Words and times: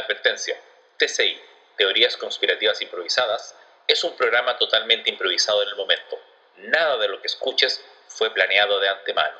Advertencia. 0.00 0.56
TCI, 0.98 1.38
Teorías 1.76 2.16
Conspirativas 2.16 2.82
Improvisadas, 2.82 3.56
es 3.88 4.04
un 4.04 4.16
programa 4.16 4.56
totalmente 4.58 5.10
improvisado 5.10 5.62
en 5.62 5.68
el 5.68 5.76
momento. 5.76 6.16
Nada 6.58 6.98
de 6.98 7.08
lo 7.08 7.20
que 7.20 7.26
escuches 7.26 7.82
fue 8.08 8.30
planeado 8.30 8.78
de 8.80 8.88
antemano. 8.88 9.36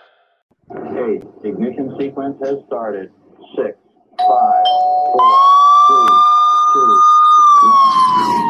Okay, 0.70 1.20
ignition 1.44 1.96
sequence 1.98 2.38
has 2.42 2.64
started. 2.66 3.10
Six, 3.56 3.76
five, 4.16 4.64
four, 5.12 5.36
three, 5.88 6.06
two, 6.72 7.20
Y 8.46 8.49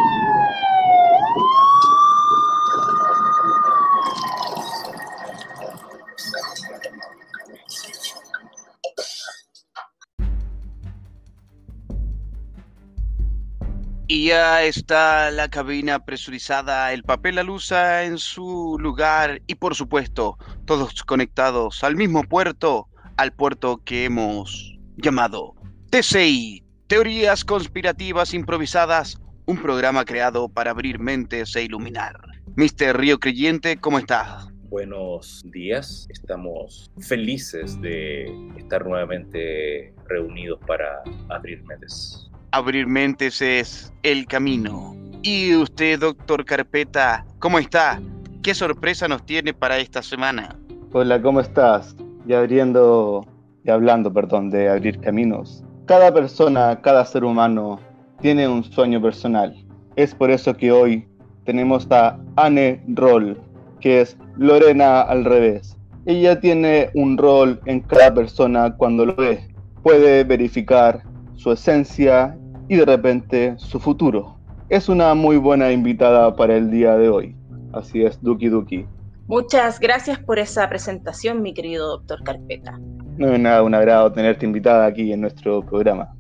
ya 14.27 14.65
está 14.65 15.31
la 15.31 15.49
cabina 15.49 16.05
presurizada, 16.05 16.93
el 16.93 17.05
papel 17.05 17.39
alusa 17.39 18.05
en 18.05 18.19
su 18.19 18.77
lugar 18.79 19.41
y 19.47 19.55
por 19.55 19.75
supuesto 19.75 20.37
todos 20.65 21.03
conectados 21.05 21.85
al 21.85 21.97
mismo 21.97 22.25
puerto, 22.25 22.89
al 23.17 23.33
puerto 23.33 23.83
que 23.85 24.05
hemos 24.05 24.79
llamado 24.97 25.55
TCI, 25.91 26.65
Teorías 26.87 27.45
Conspirativas 27.45 28.35
Improvisadas, 28.35 29.21
un 29.47 29.61
programa 29.61 30.05
creado 30.05 30.49
para 30.49 30.73
abrir 30.73 30.99
mentes 30.99 31.55
e 31.57 31.65
iluminar. 31.65 32.19
Mr. 32.57 32.97
Río 32.97 33.19
Creyente, 33.19 33.77
¿cómo 33.77 33.99
está? 33.99 34.47
Buenos 34.71 35.43
días, 35.47 36.07
estamos 36.11 36.91
felices 37.01 37.81
de 37.81 38.25
estar 38.57 38.87
nuevamente 38.87 39.93
reunidos 40.07 40.61
para 40.67 41.03
abrir 41.29 41.63
mentes. 41.65 42.30
Abrir 42.53 42.89
mentes 42.89 43.41
es 43.41 43.93
el 44.03 44.27
camino. 44.27 44.97
Y 45.23 45.55
usted, 45.55 46.01
doctor 46.01 46.45
Carpeta, 46.45 47.25
¿cómo 47.39 47.61
está? 47.61 48.01
¿Qué 48.43 48.55
sorpresa 48.55 49.07
nos 49.07 49.25
tiene 49.25 49.55
para 49.55 49.79
esta 49.79 50.03
semana? 50.03 50.57
Hola, 50.93 51.23
¿cómo 51.23 51.39
estás? 51.39 51.95
Y 52.27 52.33
abriendo, 52.33 53.25
y 53.63 53.71
hablando, 53.71 54.13
perdón, 54.13 54.51
de 54.51 54.69
abrir 54.69 54.99
caminos. 54.99 55.63
Cada 55.87 56.13
persona, 56.13 56.81
cada 56.83 57.05
ser 57.05 57.23
humano 57.23 57.79
tiene 58.21 58.49
un 58.49 58.65
sueño 58.65 59.01
personal. 59.01 59.55
Es 59.95 60.13
por 60.13 60.33
eso 60.33 60.53
que 60.57 60.73
hoy 60.73 61.07
tenemos 61.45 61.87
a 61.93 62.19
Anne 62.35 62.83
Roll, 62.89 63.41
que 63.79 64.01
es 64.01 64.17
Lorena 64.37 65.03
al 65.03 65.25
revés. 65.25 65.77
Ella 66.05 66.41
tiene 66.41 66.91
un 66.95 67.17
rol 67.17 67.61
en 67.67 67.79
cada 67.79 68.13
persona 68.13 68.75
cuando 68.77 69.07
lo 69.07 69.15
ve. 69.15 69.47
Puede 69.85 70.25
verificar 70.25 71.05
su 71.37 71.53
esencia 71.53 72.37
y 72.71 72.77
de 72.77 72.85
repente 72.85 73.55
su 73.59 73.81
futuro. 73.81 74.39
Es 74.69 74.89
una 74.89 75.13
muy 75.15 75.37
buena 75.37 75.73
invitada 75.73 76.37
para 76.37 76.57
el 76.57 76.71
día 76.71 76.97
de 76.97 77.09
hoy. 77.09 77.35
Así 77.73 78.05
es, 78.05 78.23
Duki 78.23 78.49
Duki. 78.49 78.87
Muchas 79.27 79.81
gracias 79.81 80.21
por 80.21 80.39
esa 80.39 80.69
presentación, 80.69 81.43
mi 81.43 81.53
querido 81.53 81.89
doctor 81.89 82.23
Carpeta. 82.23 82.79
No 83.17 83.33
es 83.33 83.41
nada 83.41 83.65
un 83.65 83.75
agrado 83.75 84.13
tenerte 84.13 84.47
invitada 84.47 84.87
aquí 84.87 85.13
en 85.13 85.21
nuestro 85.21 85.67
programa. 85.67 86.15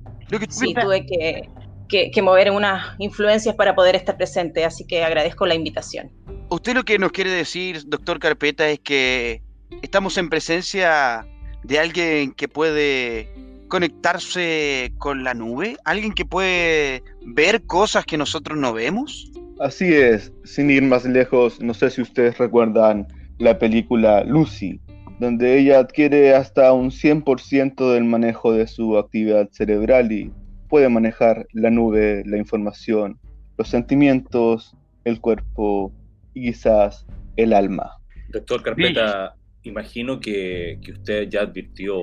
Sí, 0.49 0.75
tuve 0.75 1.07
que, 1.07 1.49
que, 1.89 2.11
que 2.11 2.21
mover 2.21 2.51
unas 2.51 2.97
influencias 2.99 3.55
para 3.55 3.77
poder 3.77 3.95
estar 3.95 4.17
presente, 4.17 4.65
así 4.65 4.85
que 4.85 5.05
agradezco 5.05 5.47
la 5.47 5.55
invitación. 5.55 6.11
Usted 6.49 6.75
lo 6.75 6.83
que 6.83 6.99
nos 6.99 7.13
quiere 7.13 7.31
decir, 7.31 7.85
doctor 7.87 8.19
Carpeta, 8.19 8.69
es 8.69 8.81
que 8.81 9.41
estamos 9.83 10.19
en 10.19 10.29
presencia 10.29 11.25
de 11.63 11.79
alguien 11.79 12.33
que 12.33 12.49
puede 12.49 13.50
conectarse 13.71 14.93
con 14.99 15.25
la 15.25 15.33
nube? 15.33 15.77
¿Alguien 15.87 16.13
que 16.13 16.27
puede 16.27 17.03
ver 17.25 17.63
cosas 17.63 18.05
que 18.05 18.19
nosotros 18.19 18.59
no 18.59 18.75
vemos? 18.75 19.31
Así 19.59 19.95
es, 19.95 20.33
sin 20.45 20.69
ir 20.69 20.83
más 20.83 21.07
lejos, 21.07 21.61
no 21.63 21.73
sé 21.73 21.89
si 21.91 22.03
ustedes 22.03 22.37
recuerdan 22.37 23.07
la 23.39 23.59
película 23.59 24.25
Lucy, 24.25 24.81
donde 25.19 25.59
ella 25.59 25.79
adquiere 25.79 26.35
hasta 26.35 26.73
un 26.73 26.91
100% 26.91 27.93
del 27.93 28.05
manejo 28.05 28.53
de 28.53 28.67
su 28.67 28.99
actividad 28.99 29.49
cerebral 29.51 30.13
y 30.13 30.31
puede 30.69 30.89
manejar 30.89 31.47
la 31.53 31.71
nube, 31.71 32.23
la 32.27 32.37
información, 32.37 33.19
los 33.57 33.69
sentimientos, 33.69 34.77
el 35.05 35.21
cuerpo 35.21 35.93
y 36.35 36.53
quizás 36.53 37.07
el 37.37 37.53
alma. 37.53 37.99
Doctor 38.31 38.63
Carpeta, 38.63 39.35
imagino 39.63 40.21
que, 40.21 40.79
que, 40.83 40.93
usted 40.93 41.29
ya 41.29 41.43
advirtió 41.43 41.95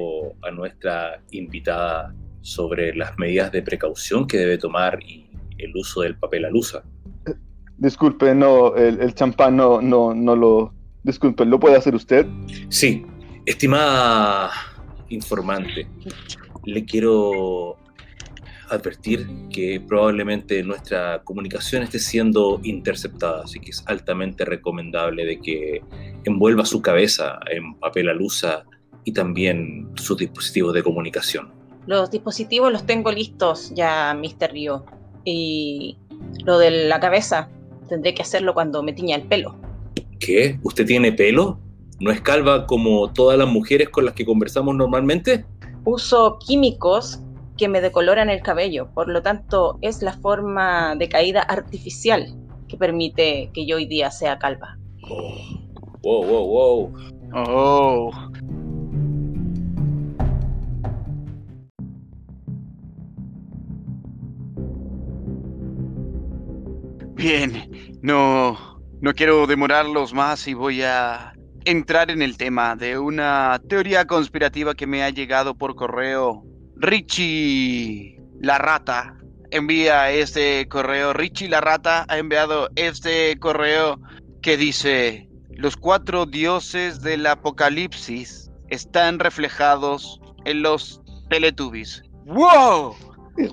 a 0.44 0.52
nuestra 0.52 1.22
invitada 1.32 2.14
sobre 2.42 2.96
las 2.96 3.18
medidas 3.18 3.52
de 3.52 3.62
precaución 3.62 4.28
que 4.28 4.38
debe 4.38 4.58
tomar 4.58 5.00
y 5.04 5.30
el 5.58 5.76
uso 5.76 6.02
del 6.02 6.18
papel 6.18 6.46
alusa. 6.46 6.84
Disculpe, 7.78 8.34
no, 8.34 8.76
el, 8.76 9.00
el 9.02 9.14
champán 9.14 9.56
no, 9.58 9.82
no, 9.82 10.14
no 10.14 10.36
lo... 10.36 10.74
Disculpe, 11.04 11.46
¿lo 11.46 11.60
puede 11.60 11.76
hacer 11.78 11.96
usted? 11.96 12.26
Sí, 12.70 13.06
estimada 13.46 14.52
informante, 15.10 15.88
le 16.66 16.84
quiero 16.84 17.78
advertir 18.70 19.28
que 19.50 19.82
probablemente 19.86 20.62
nuestra 20.64 21.22
comunicación 21.24 21.84
esté 21.84 22.00
siendo 22.00 22.60
interceptada, 22.64 23.44
así 23.44 23.60
que 23.60 23.72
es 23.72 23.84
altamente 23.88 24.46
recomendable 24.46 25.26
de 25.26 25.40
que 25.40 25.82
envuelva 26.24 26.66
su 26.66 26.82
cabeza 26.82 27.40
en 27.50 27.76
papel 27.76 28.10
alusa 28.10 28.66
y 29.04 29.14
también 29.14 29.90
sus 29.96 30.18
dispositivos 30.18 30.74
de 30.74 30.84
comunicación. 30.84 31.50
Los 31.86 32.12
dispositivos 32.12 32.72
los 32.72 32.86
tengo 32.86 33.12
listos 33.12 33.72
ya, 33.74 34.14
Mr. 34.14 34.52
Río. 34.52 34.86
Y 35.24 35.98
lo 36.46 36.60
de 36.60 36.88
la 36.88 37.00
cabeza, 37.00 37.50
tendré 37.88 38.14
que 38.14 38.22
hacerlo 38.22 38.54
cuando 38.54 38.84
me 38.84 38.92
tiña 38.92 39.16
el 39.16 39.24
pelo. 39.24 39.56
¿Qué? 40.20 40.60
¿Usted 40.64 40.86
tiene 40.86 41.14
pelo? 41.14 41.60
¿No 42.00 42.12
es 42.12 42.22
calva 42.22 42.68
como 42.68 43.12
todas 43.14 43.38
las 43.38 43.48
mujeres 43.48 43.90
con 43.90 44.06
las 44.06 44.14
que 44.14 44.26
conversamos 44.26 44.76
normalmente? 44.76 45.46
Uso 45.86 46.38
químicos 46.46 47.22
que 47.58 47.68
me 47.68 47.82
decoloran 47.82 48.30
el 48.30 48.42
cabello, 48.42 48.92
por 48.94 49.10
lo 49.10 49.22
tanto 49.22 49.80
es 49.82 50.02
la 50.02 50.14
forma 50.14 50.96
de 50.96 51.10
caída 51.10 51.42
artificial 51.42 52.36
que 52.68 52.78
permite 52.78 53.52
que 53.54 53.66
yo 53.66 53.78
hoy 53.78 53.88
día 53.88 54.12
sea 54.12 54.38
calva. 54.38 54.78
Oh. 55.10 55.58
Wow, 56.04 56.24
wow, 56.26 56.46
wow. 56.48 56.94
Oh. 57.34 58.12
Bien, 67.16 67.98
no, 68.02 68.80
no 69.02 69.14
quiero 69.14 69.48
demorarlos 69.48 70.14
más 70.14 70.48
y 70.48 70.54
voy 70.54 70.84
a 70.84 71.34
entrar 71.66 72.12
en 72.12 72.22
el 72.22 72.38
tema 72.38 72.76
de 72.76 73.00
una 73.00 73.60
teoría 73.68 74.06
conspirativa 74.06 74.76
que 74.76 74.88
me 74.88 75.04
ha 75.04 75.10
llegado 75.10 75.56
por 75.56 75.76
correo. 75.76 76.46
Richie 76.80 78.22
la 78.40 78.60
rata 78.60 79.18
envía 79.50 80.12
este 80.12 80.68
correo. 80.68 81.12
Richie 81.14 81.50
la 81.50 81.60
rata 81.60 82.06
ha 82.08 82.18
enviado 82.18 82.70
este 82.76 83.38
correo 83.40 84.00
que 84.42 84.58
dice, 84.58 85.28
los 85.50 85.76
cuatro 85.76 86.28
dioses 86.28 87.02
del 87.02 87.26
apocalipsis 87.26 88.52
están 88.70 89.18
reflejados 89.18 90.22
en 90.46 90.62
los 90.62 91.02
Teletubbies. 91.30 92.04
¡Wow! 92.26 92.96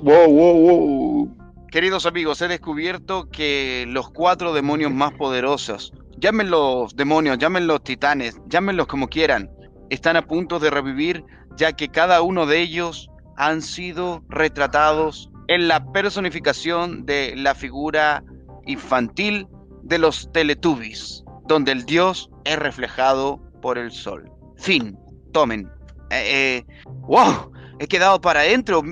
¡Wow, 0.03 0.29
wow, 0.29 0.59
wow! 0.59 1.37
Queridos 1.71 2.05
amigos, 2.05 2.43
he 2.43 2.49
descubierto 2.49 3.31
que 3.31 3.87
los 3.89 4.11
cuatro 4.11 4.53
demonios 4.53 4.93
más 4.93 5.13
poderosos, 5.15 5.95
llámenlos 6.19 6.95
demonios, 6.95 7.39
llámenlos 7.39 7.83
titanes, 7.83 8.39
llámenlos 8.49 8.87
como 8.87 9.09
quieran, 9.09 9.51
están 9.89 10.17
a 10.17 10.27
punto 10.27 10.61
de 10.61 10.71
revivir 10.71 11.25
ya 11.57 11.73
que 11.73 11.89
cada 11.89 12.23
uno 12.23 12.47
de 12.47 12.61
ellos 12.61 13.11
han 13.37 13.63
sido 13.63 14.23
retratados 14.29 15.31
en 15.49 15.69
la 15.69 15.85
personificación 15.93 17.05
de 17.07 17.35
la 17.37 17.55
figura 17.55 18.23
infantil 18.67 19.47
de 19.83 19.99
los 19.99 20.31
Teletubbies, 20.33 21.25
donde 21.47 21.73
el 21.73 21.85
dios 21.85 22.31
es 22.45 22.59
reflejado 22.59 23.41
por 23.61 23.79
el 23.79 23.91
sol. 23.91 24.31
Fin, 24.57 24.99
tomen. 25.33 25.69
Eh, 26.11 26.63
eh, 26.63 26.65
¡Wow! 26.87 27.53
He 27.79 27.87
quedado 27.87 28.21
para 28.21 28.41
adentro. 28.41 28.83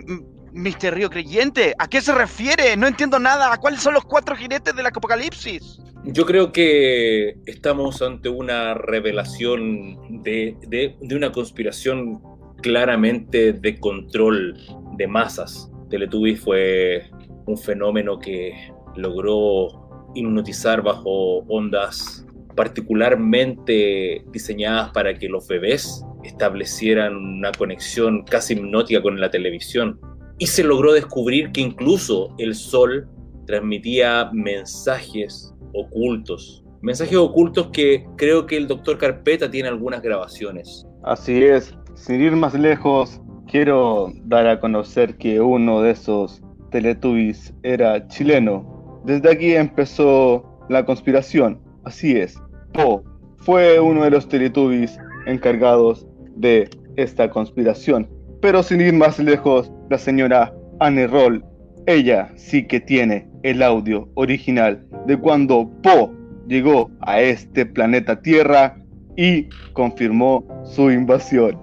Mister 0.52 0.94
Río 0.94 1.08
Creyente, 1.08 1.74
¿a 1.78 1.88
qué 1.88 2.02
se 2.02 2.14
refiere? 2.14 2.76
No 2.76 2.86
entiendo 2.86 3.18
nada. 3.18 3.56
¿Cuáles 3.56 3.80
son 3.80 3.94
los 3.94 4.04
cuatro 4.04 4.36
jinetes 4.36 4.76
del 4.76 4.84
apocalipsis? 4.84 5.78
Yo 6.04 6.26
creo 6.26 6.52
que 6.52 7.36
estamos 7.46 8.02
ante 8.02 8.28
una 8.28 8.74
revelación 8.74 10.22
de 10.22 10.96
una 11.10 11.32
conspiración 11.32 12.20
claramente 12.62 13.52
de 13.52 13.78
control 13.78 14.56
de 14.96 15.06
masas. 15.06 15.70
Teletubbies 15.90 16.40
fue 16.40 17.10
un 17.46 17.58
fenómeno 17.58 18.18
que 18.18 18.54
logró 18.96 19.68
hipnotizar 20.14 20.82
bajo 20.82 21.38
ondas 21.48 22.26
particularmente 22.54 24.24
diseñadas 24.30 24.90
para 24.90 25.18
que 25.18 25.28
los 25.28 25.48
bebés 25.48 26.04
establecieran 26.22 27.16
una 27.16 27.50
conexión 27.52 28.24
casi 28.24 28.54
hipnótica 28.54 29.02
con 29.02 29.20
la 29.20 29.30
televisión 29.30 29.98
y 30.38 30.46
se 30.46 30.62
logró 30.62 30.92
descubrir 30.92 31.50
que 31.52 31.60
incluso 31.60 32.34
el 32.38 32.54
sol 32.54 33.08
transmitía 33.46 34.30
mensajes 34.32 35.54
ocultos. 35.74 36.64
Mensajes 36.80 37.16
ocultos 37.16 37.68
que 37.72 38.06
creo 38.16 38.46
que 38.46 38.56
el 38.56 38.66
doctor 38.66 38.98
Carpeta 38.98 39.50
tiene 39.50 39.68
algunas 39.68 40.02
grabaciones. 40.02 40.86
Así 41.04 41.42
es, 41.42 41.74
sin 42.02 42.20
ir 42.20 42.34
más 42.34 42.54
lejos, 42.54 43.20
quiero 43.46 44.12
dar 44.24 44.48
a 44.48 44.58
conocer 44.58 45.16
que 45.18 45.40
uno 45.40 45.82
de 45.82 45.92
esos 45.92 46.42
Teletubbies 46.70 47.54
era 47.62 48.08
chileno. 48.08 49.00
Desde 49.04 49.30
aquí 49.30 49.54
empezó 49.54 50.58
la 50.68 50.84
conspiración. 50.84 51.60
Así 51.84 52.16
es, 52.16 52.42
Po 52.72 53.04
fue 53.36 53.78
uno 53.78 54.02
de 54.02 54.10
los 54.10 54.28
Teletubbies 54.28 54.98
encargados 55.26 56.04
de 56.34 56.68
esta 56.96 57.30
conspiración. 57.30 58.08
Pero 58.40 58.64
sin 58.64 58.80
ir 58.80 58.94
más 58.94 59.20
lejos, 59.20 59.70
la 59.88 59.98
señora 59.98 60.52
Anne 60.80 61.06
Roll, 61.06 61.44
ella 61.86 62.32
sí 62.34 62.66
que 62.66 62.80
tiene 62.80 63.28
el 63.44 63.62
audio 63.62 64.08
original 64.14 64.84
de 65.06 65.16
cuando 65.16 65.70
Po 65.82 66.12
llegó 66.48 66.90
a 67.00 67.20
este 67.20 67.64
planeta 67.64 68.20
Tierra 68.20 68.76
y 69.16 69.48
confirmó 69.72 70.44
su 70.64 70.90
invasión. 70.90 71.61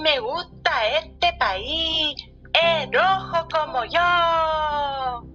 Me 0.00 0.20
gusta 0.20 0.70
este 1.02 1.28
país. 1.38 2.14
Es 2.52 2.90
rojo 2.92 3.48
como 3.50 3.84
yo. 3.84 5.26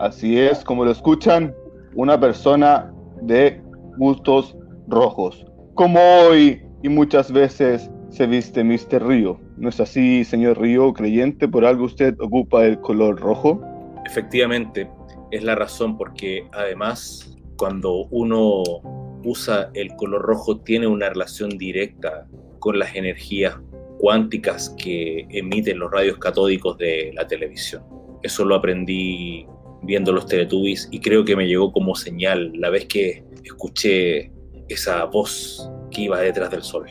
Así 0.00 0.38
es, 0.38 0.64
como 0.64 0.84
lo 0.84 0.90
escuchan, 0.90 1.54
una 1.94 2.18
persona 2.18 2.92
de 3.22 3.62
gustos 3.96 4.56
rojos. 4.88 5.46
Como 5.74 6.00
hoy 6.00 6.62
y 6.82 6.88
muchas 6.88 7.30
veces 7.30 7.90
se 8.10 8.26
viste 8.26 8.64
Mr. 8.64 9.06
Río. 9.06 9.40
¿No 9.56 9.68
es 9.68 9.80
así, 9.80 10.24
señor 10.24 10.60
Río, 10.60 10.92
creyente? 10.92 11.48
¿Por 11.48 11.64
algo 11.64 11.84
usted 11.84 12.14
ocupa 12.20 12.64
el 12.64 12.80
color 12.80 13.20
rojo? 13.20 13.60
Efectivamente, 14.04 14.90
es 15.30 15.44
la 15.44 15.54
razón 15.54 15.96
porque 15.96 16.48
además 16.52 17.36
cuando 17.56 18.06
uno 18.10 18.62
usa 19.24 19.70
el 19.74 19.94
color 19.96 20.22
rojo 20.22 20.58
tiene 20.60 20.86
una 20.86 21.08
relación 21.08 21.50
directa 21.50 22.26
con 22.58 22.78
las 22.78 22.94
energías 22.94 23.56
cuánticas 23.98 24.74
que 24.78 25.26
emiten 25.30 25.78
los 25.78 25.90
radios 25.90 26.18
catódicos 26.18 26.78
de 26.78 27.12
la 27.14 27.26
televisión. 27.26 27.82
Eso 28.22 28.44
lo 28.44 28.56
aprendí 28.56 29.46
viendo 29.82 30.12
los 30.12 30.26
Teletubbies 30.26 30.88
y 30.90 31.00
creo 31.00 31.24
que 31.24 31.36
me 31.36 31.46
llegó 31.46 31.72
como 31.72 31.94
señal 31.94 32.52
la 32.54 32.70
vez 32.70 32.86
que 32.86 33.24
escuché 33.44 34.32
esa 34.68 35.04
voz 35.04 35.70
que 35.90 36.02
iba 36.02 36.20
detrás 36.20 36.50
del 36.50 36.62
sol. 36.62 36.86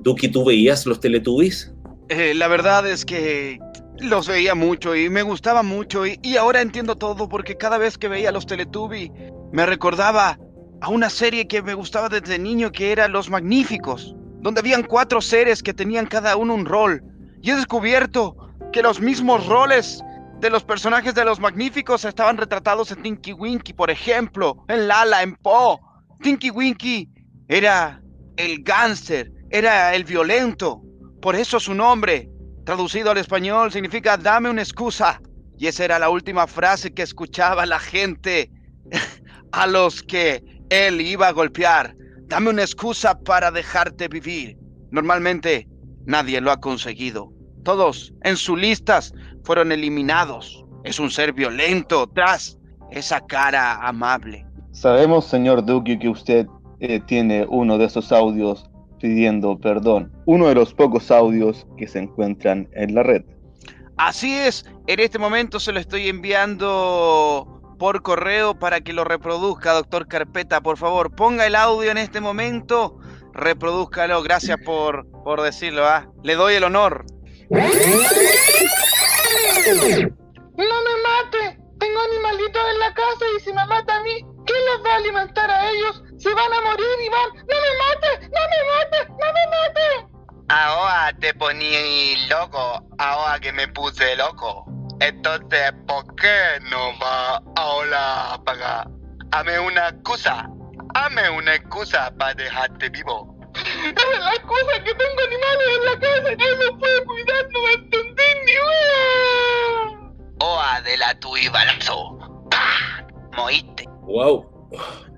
Duki, 0.00 0.28
¿tú 0.28 0.44
veías 0.44 0.84
los 0.86 1.00
Teletubbies? 1.00 1.74
Eh, 2.10 2.34
la 2.34 2.48
verdad 2.48 2.86
es 2.88 3.04
que 3.04 3.58
los 3.98 4.28
veía 4.28 4.54
mucho 4.54 4.94
y 4.94 5.08
me 5.08 5.22
gustaba 5.22 5.62
mucho 5.62 6.06
y, 6.06 6.18
y 6.22 6.36
ahora 6.36 6.60
entiendo 6.60 6.96
todo 6.96 7.28
porque 7.28 7.56
cada 7.56 7.78
vez 7.78 7.96
que 7.96 8.08
veía 8.08 8.32
los 8.32 8.44
Teletubbies 8.44 9.10
me 9.52 9.64
recordaba 9.64 10.38
a 10.80 10.88
una 10.90 11.08
serie 11.08 11.46
que 11.46 11.62
me 11.62 11.72
gustaba 11.72 12.10
desde 12.10 12.38
niño 12.38 12.70
que 12.70 12.92
era 12.92 13.08
Los 13.08 13.30
Magníficos, 13.30 14.14
donde 14.44 14.60
habían 14.60 14.82
cuatro 14.82 15.22
seres 15.22 15.62
que 15.62 15.72
tenían 15.72 16.04
cada 16.04 16.36
uno 16.36 16.52
un 16.52 16.66
rol. 16.66 17.02
Y 17.40 17.50
he 17.50 17.56
descubierto 17.56 18.36
que 18.74 18.82
los 18.82 19.00
mismos 19.00 19.46
roles 19.46 20.02
de 20.38 20.50
los 20.50 20.62
personajes 20.62 21.14
de 21.14 21.24
Los 21.24 21.40
Magníficos 21.40 22.04
estaban 22.04 22.36
retratados 22.36 22.92
en 22.92 23.02
Tinky 23.02 23.32
Winky, 23.32 23.72
por 23.72 23.90
ejemplo, 23.90 24.62
en 24.68 24.86
Lala, 24.86 25.22
en 25.22 25.34
Po. 25.36 25.80
Tinky 26.20 26.50
Winky 26.50 27.08
era 27.48 28.02
el 28.36 28.62
gánster, 28.62 29.32
era 29.48 29.94
el 29.94 30.04
violento. 30.04 30.82
Por 31.22 31.36
eso 31.36 31.58
su 31.58 31.72
nombre, 31.72 32.28
traducido 32.66 33.12
al 33.12 33.18
español, 33.18 33.72
significa 33.72 34.18
dame 34.18 34.50
una 34.50 34.60
excusa. 34.60 35.22
Y 35.56 35.68
esa 35.68 35.86
era 35.86 35.98
la 35.98 36.10
última 36.10 36.46
frase 36.46 36.92
que 36.92 37.00
escuchaba 37.00 37.64
la 37.64 37.80
gente 37.80 38.50
a 39.52 39.66
los 39.66 40.02
que 40.02 40.44
él 40.68 41.00
iba 41.00 41.28
a 41.28 41.32
golpear. 41.32 41.96
Dame 42.26 42.50
una 42.50 42.62
excusa 42.62 43.18
para 43.20 43.50
dejarte 43.50 44.08
vivir. 44.08 44.56
Normalmente 44.90 45.68
nadie 46.06 46.40
lo 46.40 46.50
ha 46.50 46.60
conseguido. 46.60 47.32
Todos 47.64 48.12
en 48.22 48.36
sus 48.36 48.58
listas 48.58 49.12
fueron 49.44 49.72
eliminados. 49.72 50.64
Es 50.84 50.98
un 50.98 51.10
ser 51.10 51.32
violento 51.32 52.06
tras 52.08 52.58
esa 52.90 53.20
cara 53.26 53.86
amable. 53.86 54.46
Sabemos, 54.72 55.26
señor 55.26 55.64
Duque, 55.64 55.98
que 55.98 56.08
usted 56.08 56.46
eh, 56.80 57.00
tiene 57.06 57.46
uno 57.48 57.78
de 57.78 57.86
esos 57.86 58.10
audios 58.12 58.68
pidiendo 59.00 59.58
perdón. 59.58 60.12
Uno 60.24 60.48
de 60.48 60.54
los 60.54 60.72
pocos 60.72 61.10
audios 61.10 61.66
que 61.76 61.86
se 61.86 62.00
encuentran 62.00 62.68
en 62.72 62.94
la 62.94 63.02
red. 63.02 63.22
Así 63.96 64.34
es, 64.34 64.66
en 64.86 64.98
este 64.98 65.18
momento 65.18 65.60
se 65.60 65.72
lo 65.72 65.78
estoy 65.78 66.08
enviando 66.08 67.62
por 67.84 68.00
correo 68.00 68.58
para 68.58 68.80
que 68.80 68.94
lo 68.94 69.04
reproduzca, 69.04 69.74
doctor 69.74 70.08
Carpeta. 70.08 70.62
Por 70.62 70.78
favor, 70.78 71.14
ponga 71.14 71.46
el 71.46 71.54
audio 71.54 71.90
en 71.90 71.98
este 71.98 72.18
momento, 72.18 72.98
reproduzcalo. 73.34 74.22
Gracias 74.22 74.56
por, 74.64 75.06
por 75.22 75.42
decirlo. 75.42 75.86
¿ah? 75.86 76.08
Le 76.22 76.34
doy 76.34 76.54
el 76.54 76.64
honor. 76.64 77.04
No 77.50 77.58
me 77.58 77.68
mate. 81.04 81.60
Tengo 81.78 82.00
animalitos 82.00 82.62
en 82.72 82.78
la 82.78 82.94
casa 82.94 83.24
y 83.36 83.40
si 83.42 83.52
me 83.52 83.66
mata 83.66 83.96
a 83.96 84.02
mí, 84.02 84.14
¿quién 84.46 84.64
los 84.64 84.82
va 84.82 84.92
a 84.92 84.96
alimentar 84.96 85.50
a 85.50 85.70
ellos? 85.70 86.02
Se 86.16 86.32
van 86.32 86.54
a 86.54 86.60
morir 86.62 86.86
y 87.04 87.08
van. 87.10 87.36
¡No 87.36 87.56
me 87.60 87.72
mate! 87.84 88.30
¡No 88.32 88.40
me 88.48 88.60
mate! 88.72 88.98
¡No 89.10 89.26
me 89.34 89.44
mate! 89.52 89.88
Ahora 90.48 91.12
te 91.20 91.34
poní 91.34 92.16
loco, 92.30 92.82
ahora 92.96 93.38
que 93.40 93.52
me 93.52 93.68
puse 93.68 94.16
loco. 94.16 94.64
Entonces, 95.06 95.72
¿por 95.86 96.14
qué 96.16 96.60
no 96.70 96.92
va 97.02 97.42
ahora 97.56 98.40
para 98.44 98.88
Hame 99.32 99.58
una 99.58 99.88
excusa. 99.88 100.48
Hame 100.94 101.28
una 101.30 101.56
excusa 101.56 102.12
para 102.18 102.34
dejarte 102.34 102.88
vivo. 102.90 103.36
Es 103.54 104.18
la 104.20 104.32
excusa 104.34 104.84
que 104.84 104.94
tengo 104.94 105.20
animales 105.26 105.66
en 105.76 105.84
la 105.84 105.98
casa 106.00 106.32
y 106.32 106.36
no 106.36 106.64
los 106.64 106.78
puedo 106.78 107.04
cuidar, 107.04 107.46
no 107.52 107.62
me 107.62 107.72
entendí 107.74 108.22
ni 108.46 108.52
una. 109.98 110.14
Oa 110.40 110.80
de 110.82 110.96
la 110.96 111.18
tu 111.18 111.36
y 111.36 111.48
balazo. 111.48 112.16
¡Pah! 112.50 113.06
Moíste. 113.36 113.84
¡Wow! 114.02 114.70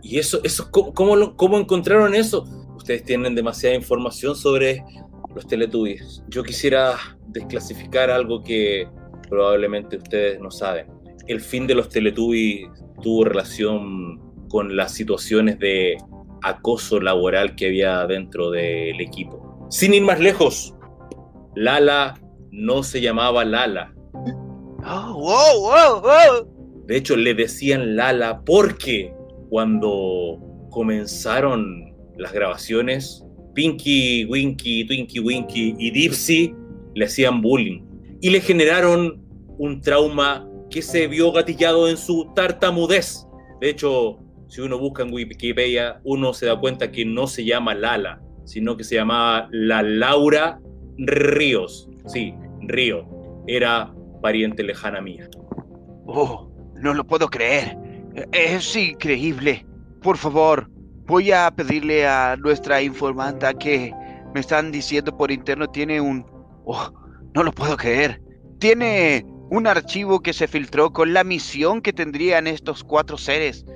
¿Y 0.02 0.18
eso, 0.18 0.40
eso 0.44 0.70
cómo, 0.70 0.92
cómo, 0.94 1.16
lo- 1.16 1.36
cómo 1.36 1.58
encontraron 1.58 2.14
eso? 2.14 2.44
Ustedes 2.76 3.04
tienen 3.04 3.34
demasiada 3.34 3.74
información 3.74 4.34
sobre 4.34 4.82
los 5.34 5.46
Teletubbies. 5.46 6.22
Yo 6.28 6.42
quisiera 6.42 6.94
desclasificar 7.28 8.10
algo 8.10 8.42
que 8.42 8.88
probablemente 9.28 9.96
ustedes 9.96 10.40
no 10.40 10.50
saben. 10.50 10.86
El 11.26 11.40
fin 11.40 11.66
de 11.66 11.74
los 11.74 11.88
Teletubbies 11.88 12.68
tuvo 13.02 13.24
relación 13.24 14.20
con 14.48 14.76
las 14.76 14.92
situaciones 14.92 15.58
de 15.58 15.96
acoso 16.42 17.00
laboral 17.00 17.56
que 17.56 17.66
había 17.66 18.06
dentro 18.06 18.50
del 18.50 19.00
equipo. 19.00 19.66
Sin 19.70 19.94
ir 19.94 20.02
más 20.02 20.20
lejos, 20.20 20.74
Lala 21.54 22.20
no 22.50 22.82
se 22.82 23.00
llamaba 23.00 23.44
Lala. 23.44 23.92
Oh, 24.84 25.14
wow, 25.14 25.60
wow, 25.60 26.00
wow. 26.00 26.84
De 26.86 26.96
hecho, 26.96 27.16
le 27.16 27.34
decían 27.34 27.96
Lala 27.96 28.42
porque 28.44 29.12
cuando 29.48 30.38
comenzaron 30.70 31.92
las 32.16 32.32
grabaciones, 32.32 33.24
Pinky, 33.54 34.26
Winky, 34.26 34.86
Twinky, 34.86 35.18
Winky 35.18 35.74
y 35.78 35.90
Dipsy 35.90 36.54
le 36.94 37.06
hacían 37.06 37.40
bullying 37.40 37.85
y 38.26 38.30
le 38.30 38.40
generaron 38.40 39.22
un 39.56 39.80
trauma 39.80 40.44
que 40.68 40.82
se 40.82 41.06
vio 41.06 41.30
gatillado 41.30 41.88
en 41.88 41.96
su 41.96 42.32
tartamudez. 42.34 43.24
De 43.60 43.70
hecho, 43.70 44.18
si 44.48 44.62
uno 44.62 44.80
busca 44.80 45.04
en 45.04 45.12
Wikipedia, 45.12 46.00
uno 46.02 46.34
se 46.34 46.46
da 46.46 46.58
cuenta 46.58 46.90
que 46.90 47.04
no 47.04 47.28
se 47.28 47.44
llama 47.44 47.76
Lala, 47.76 48.20
sino 48.44 48.76
que 48.76 48.82
se 48.82 48.96
llamaba 48.96 49.48
la 49.52 49.80
Laura 49.80 50.58
Ríos. 50.98 51.88
Sí, 52.06 52.34
Río. 52.62 53.06
Era 53.46 53.94
pariente 54.20 54.64
lejana 54.64 55.00
mía. 55.00 55.30
Oh, 56.06 56.50
no 56.74 56.94
lo 56.94 57.06
puedo 57.06 57.28
creer. 57.28 57.78
Es 58.32 58.74
increíble. 58.74 59.64
Por 60.02 60.16
favor, 60.16 60.68
voy 61.06 61.30
a 61.30 61.48
pedirle 61.54 62.08
a 62.08 62.34
nuestra 62.36 62.82
informanta 62.82 63.54
que 63.54 63.94
me 64.34 64.40
están 64.40 64.72
diciendo 64.72 65.16
por 65.16 65.30
interno 65.30 65.68
tiene 65.68 66.00
un... 66.00 66.26
Oh, 66.64 67.05
no 67.36 67.42
lo 67.42 67.52
puedo 67.52 67.76
creer. 67.76 68.18
Tiene 68.60 69.26
un 69.50 69.66
archivo 69.66 70.20
que 70.20 70.32
se 70.32 70.48
filtró 70.48 70.94
con 70.94 71.12
la 71.12 71.22
misión 71.22 71.82
que 71.82 71.92
tendrían 71.92 72.46
estos 72.46 72.82
cuatro 72.82 73.18
seres. 73.18 73.66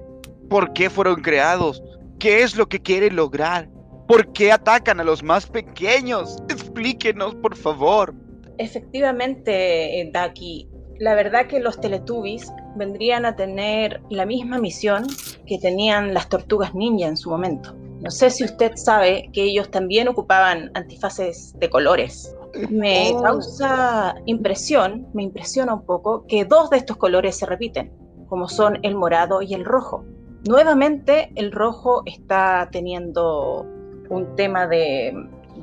¿Por 0.48 0.72
qué 0.72 0.88
fueron 0.88 1.20
creados? 1.20 1.82
¿Qué 2.18 2.42
es 2.42 2.56
lo 2.56 2.70
que 2.70 2.80
quieren 2.80 3.16
lograr? 3.16 3.68
¿Por 4.08 4.32
qué 4.32 4.50
atacan 4.50 4.98
a 4.98 5.04
los 5.04 5.22
más 5.22 5.44
pequeños? 5.46 6.38
Explíquenos, 6.48 7.34
por 7.34 7.54
favor. 7.54 8.14
Efectivamente, 8.56 10.00
eh, 10.00 10.10
Daki, 10.10 10.66
la 10.98 11.14
verdad 11.14 11.46
que 11.46 11.60
los 11.60 11.78
Teletubbies 11.78 12.50
vendrían 12.76 13.26
a 13.26 13.36
tener 13.36 14.00
la 14.08 14.24
misma 14.24 14.58
misión 14.58 15.06
que 15.46 15.58
tenían 15.58 16.14
las 16.14 16.30
tortugas 16.30 16.74
ninja 16.74 17.08
en 17.08 17.18
su 17.18 17.28
momento. 17.28 17.76
No 18.00 18.10
sé 18.10 18.30
si 18.30 18.42
usted 18.42 18.72
sabe 18.76 19.28
que 19.34 19.42
ellos 19.42 19.70
también 19.70 20.08
ocupaban 20.08 20.70
antifaces 20.72 21.52
de 21.58 21.68
colores. 21.68 22.34
Me 22.70 23.12
Oh. 23.14 23.22
causa 23.22 24.14
impresión, 24.26 25.06
me 25.14 25.22
impresiona 25.22 25.74
un 25.74 25.84
poco 25.84 26.24
que 26.26 26.44
dos 26.44 26.70
de 26.70 26.78
estos 26.78 26.96
colores 26.96 27.36
se 27.36 27.46
repiten, 27.46 27.92
como 28.28 28.48
son 28.48 28.78
el 28.82 28.94
morado 28.96 29.42
y 29.42 29.54
el 29.54 29.64
rojo. 29.64 30.04
Nuevamente 30.48 31.30
el 31.36 31.52
rojo 31.52 32.02
está 32.06 32.68
teniendo 32.72 33.66
un 34.08 34.34
tema 34.36 34.66
de, 34.66 35.12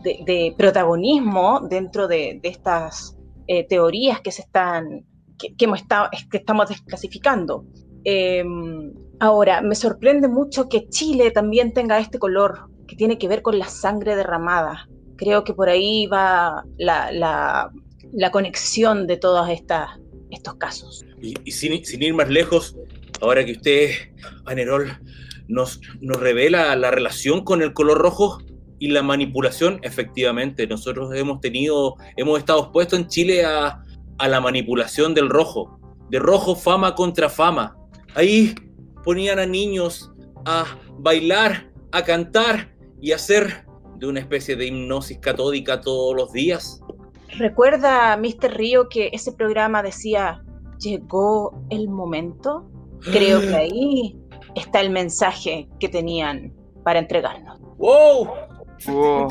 de- 0.04 0.20
de 0.26 0.56
protagonismo 0.58 1.60
dentro 1.70 2.08
de, 2.08 2.40
de 2.42 2.50
estas 2.50 3.18
eh, 3.48 3.66
teorías 3.68 4.22
que 4.22 4.32
se 4.32 4.42
están 4.44 5.06
que, 5.40 5.56
que 5.56 5.66
hemos 5.66 5.82
estado- 5.82 6.10
que 6.32 6.38
estamos 6.38 6.70
desclasificando. 6.70 7.66
Eh, 8.04 8.44
ahora, 9.20 9.62
me 9.62 9.76
sorprende 9.76 10.28
mucho 10.28 10.68
que 10.70 10.88
Chile 10.90 11.32
también 11.32 11.74
tenga 11.74 12.00
este 12.00 12.18
color 12.20 12.70
que 12.88 12.96
tiene 12.96 13.18
que 13.18 13.28
ver 13.28 13.42
con 13.42 13.60
la 13.60 13.66
sangre 13.68 14.16
derramada. 14.16 14.88
Creo 15.18 15.44
que 15.44 15.54
por 15.54 15.70
ahí 15.70 16.08
va 16.08 16.64
la, 16.78 17.72
conexión 18.32 19.08
de 19.08 19.18
todos 19.18 19.50
estos 19.50 20.56
casos. 20.56 21.06
Y, 21.22 21.52
sin 21.52 22.04
ir 22.04 22.14
más 22.14 22.30
lejos, 22.30 22.76
ahora 23.22 23.46
que 23.46 23.54
usted, 23.54 23.92
Anerol, 24.46 24.98
nos, 25.48 25.82
nos 26.02 26.20
revela 26.20 26.76
la 26.76 26.92
relación 26.92 27.44
con 27.44 27.62
el 27.62 27.74
color 27.74 27.98
rojo 27.98 28.40
y 28.80 28.90
la 28.90 29.02
manipulación, 29.02 29.80
efectivamente, 29.82 30.68
nosotros 30.68 31.14
hemos 31.16 31.42
tenido, 31.42 31.96
hemos 32.16 32.40
estado 32.40 32.62
expuestos 32.62 33.00
en 33.00 33.08
Chile 33.08 33.46
a, 33.46 33.84
a 34.18 34.28
la 34.28 34.40
manipulación 34.40 35.14
del 35.14 35.30
rojo, 35.30 35.80
de 36.10 36.20
rojo 36.20 36.56
fama 36.56 36.96
contra 36.96 37.30
fama. 37.30 37.76
Ahí 38.14 38.54
ponían 39.04 39.40
a 39.40 39.46
niños 39.46 40.12
a 40.46 40.78
bailar, 41.00 41.72
a 41.92 42.04
cantar 42.04 42.76
y 43.02 43.12
a 43.12 43.16
hacer 43.16 43.67
de 43.98 44.08
una 44.08 44.20
especie 44.20 44.56
de 44.56 44.68
hipnosis 44.68 45.20
catódica 45.20 45.82
todos 45.82 46.16
los 46.16 46.32
días. 46.32 46.82
¿Recuerda, 47.38 48.18
Mr. 48.18 48.56
Río, 48.56 48.90
que 48.90 49.10
ese 49.12 49.32
programa 49.32 49.84
decía, 49.84 50.44
llegó 50.80 51.60
el 51.70 51.90
momento? 51.90 52.70
Creo 53.12 53.42
que 53.42 53.56
ahí 53.56 54.18
está 54.56 54.82
el 54.82 54.90
mensaje 54.90 55.68
que 55.80 55.90
tenían 55.90 56.54
para 56.84 57.00
entregarnos. 57.00 57.60
¡Wow! 57.78 58.30
Oh, 58.88 59.28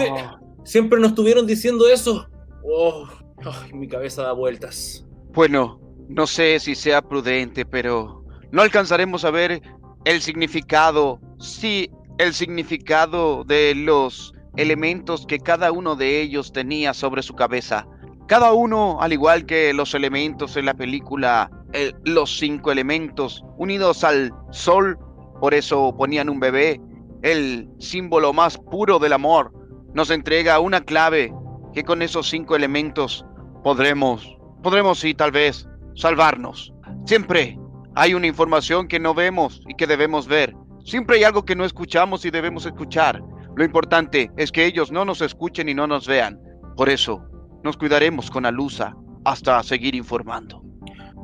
Siempre 0.65 0.99
nos 1.01 1.11
estuvieron 1.11 1.47
diciendo 1.47 1.89
eso. 1.89 2.29
Oh, 2.65 3.07
ay, 3.45 3.73
mi 3.73 3.89
cabeza 3.89 4.23
da 4.23 4.33
vueltas. 4.33 5.07
Bueno, 5.33 5.81
no 6.09 6.27
sé 6.27 6.59
si 6.59 6.75
sea 6.75 7.03
prudente, 7.03 7.65
pero 7.65 8.25
no 8.51 8.63
alcanzaremos 8.63 9.25
a 9.25 9.31
ver 9.31 9.63
el 10.05 10.21
significado, 10.23 11.21
sí, 11.39 11.91
el 12.19 12.33
significado 12.33 13.45
de 13.45 13.75
los 13.75 14.33
elementos 14.57 15.27
que 15.27 15.39
cada 15.39 15.73
uno 15.73 15.97
de 15.97 16.21
ellos 16.21 16.53
tenía 16.53 16.95
sobre 16.95 17.23
su 17.23 17.35
cabeza. 17.35 17.87
Cada 18.27 18.53
uno, 18.53 19.01
al 19.01 19.13
igual 19.13 19.47
que 19.47 19.73
los 19.73 19.95
elementos 19.95 20.57
en 20.57 20.67
la 20.67 20.75
película, 20.75 21.51
eh, 21.73 21.93
los 22.05 22.39
cinco 22.39 22.73
elementos 22.73 23.45
unidos 23.57 24.03
al 24.03 24.33
sol, 24.51 24.99
por 25.41 25.55
eso 25.55 25.95
ponían 25.97 26.29
un 26.29 26.41
bebé, 26.41 26.81
el 27.23 27.69
símbolo 27.79 28.33
más 28.33 28.59
puro 28.59 28.99
del 28.99 29.13
amor, 29.13 29.53
nos 29.95 30.11
entrega 30.11 30.59
una 30.59 30.81
clave 30.81 31.33
que 31.73 31.85
con 31.85 32.03
esos 32.03 32.29
cinco 32.29 32.57
elementos 32.57 33.25
podremos, 33.63 34.37
podremos 34.63 34.99
sí 34.99 35.15
tal 35.15 35.31
vez 35.31 35.69
salvarnos. 35.95 36.73
Siempre 37.05 37.59
hay 37.95 38.15
una 38.15 38.27
información 38.27 38.89
que 38.89 38.99
no 38.99 39.15
vemos 39.15 39.63
y 39.69 39.75
que 39.75 39.87
debemos 39.87 40.27
ver. 40.27 40.55
Siempre 40.85 41.17
hay 41.17 41.25
algo 41.25 41.45
que 41.45 41.57
no 41.57 41.65
escuchamos 41.65 42.25
y 42.25 42.31
debemos 42.31 42.67
escuchar. 42.67 43.23
Lo 43.57 43.65
importante 43.65 44.31
es 44.37 44.53
que 44.53 44.67
ellos 44.67 44.93
no 44.93 45.07
nos 45.07 45.23
escuchen 45.23 45.71
y 45.71 45.75
no 45.75 45.87
nos 45.87 46.07
vean. 46.07 46.39
Por 46.77 46.91
eso, 46.91 47.27
nos 47.65 47.79
cuidaremos 47.79 48.31
con 48.31 48.45
Alusa 48.45 48.95
hasta 49.25 49.63
seguir 49.63 49.95
informando. 49.95 50.63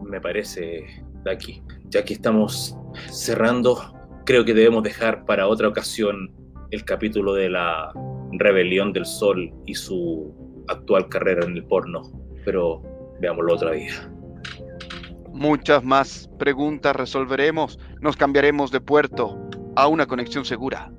Me 0.09 0.19
parece, 0.19 0.83
Daki. 1.25 1.63
Ya 1.91 2.03
que 2.03 2.15
estamos 2.15 2.75
cerrando, 3.11 3.95
creo 4.25 4.47
que 4.47 4.55
debemos 4.55 4.83
dejar 4.83 5.27
para 5.27 5.47
otra 5.47 5.69
ocasión 5.69 6.35
el 6.71 6.83
capítulo 6.87 7.35
de 7.35 7.51
la 7.51 7.93
rebelión 8.33 8.95
del 8.95 9.05
sol 9.05 9.53
y 9.67 9.75
su 9.75 10.35
actual 10.69 11.11
carrera 11.11 11.45
en 11.45 11.59
el 11.59 11.65
porno. 11.67 12.01
Pero 12.47 12.83
veámoslo 13.21 13.57
otra 13.57 13.73
día. 13.73 14.11
Muchas 15.35 15.85
más 15.85 16.31
preguntas 16.39 16.97
resolveremos. 16.97 17.79
Nos 18.01 18.17
cambiaremos 18.17 18.71
de 18.71 18.81
puerto 18.81 19.39
a 19.77 19.87
una 19.87 20.07
conexión 20.07 20.47
segura. 20.47 20.91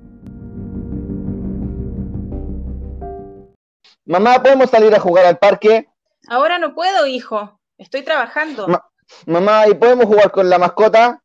Mamá, 4.06 4.42
¿podemos 4.42 4.70
salir 4.70 4.94
a 4.94 5.00
jugar 5.00 5.26
al 5.26 5.38
parque? 5.38 5.88
Ahora 6.28 6.58
no 6.58 6.74
puedo, 6.74 7.06
hijo. 7.06 7.60
Estoy 7.78 8.02
trabajando. 8.02 8.68
Ma- 8.68 8.84
Mamá, 9.26 9.68
¿y 9.68 9.74
podemos 9.74 10.06
jugar 10.06 10.30
con 10.30 10.48
la 10.48 10.58
mascota? 10.58 11.22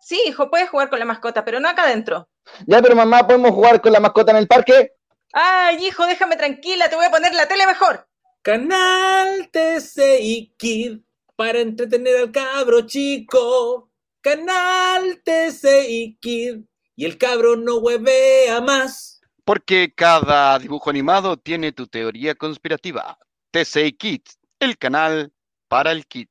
Sí, 0.00 0.20
hijo, 0.26 0.50
puedes 0.50 0.70
jugar 0.70 0.88
con 0.88 0.98
la 1.00 1.04
mascota, 1.04 1.44
pero 1.44 1.58
no 1.58 1.68
acá 1.68 1.82
adentro. 1.82 2.28
Ya, 2.66 2.80
pero 2.80 2.94
mamá, 2.94 3.26
¿podemos 3.26 3.50
jugar 3.50 3.80
con 3.80 3.92
la 3.92 3.98
mascota 3.98 4.30
en 4.30 4.38
el 4.38 4.46
parque? 4.46 4.92
Ay, 5.32 5.84
hijo, 5.84 6.06
déjame 6.06 6.36
tranquila, 6.36 6.88
te 6.88 6.94
voy 6.94 7.06
a 7.06 7.10
poner 7.10 7.34
la 7.34 7.48
tele 7.48 7.66
mejor. 7.66 8.06
Canal 8.42 9.50
TCI 9.50 10.54
Kid 10.56 10.98
para 11.34 11.58
entretener 11.58 12.16
al 12.18 12.30
cabro 12.30 12.82
chico. 12.82 13.90
Canal 14.20 15.20
TCI 15.24 16.18
Kid 16.20 16.58
y 16.94 17.04
el 17.04 17.18
cabro 17.18 17.56
no 17.56 17.78
huevea 17.78 18.60
más. 18.60 19.15
Porque 19.46 19.92
cada 19.94 20.58
dibujo 20.58 20.90
animado 20.90 21.36
tiene 21.36 21.70
tu 21.70 21.86
teoría 21.86 22.34
conspirativa. 22.34 23.16
TCI 23.52 23.92
Kids, 23.92 24.40
el 24.58 24.76
canal 24.76 25.32
para 25.68 25.92
el 25.92 26.04
kit. 26.04 26.28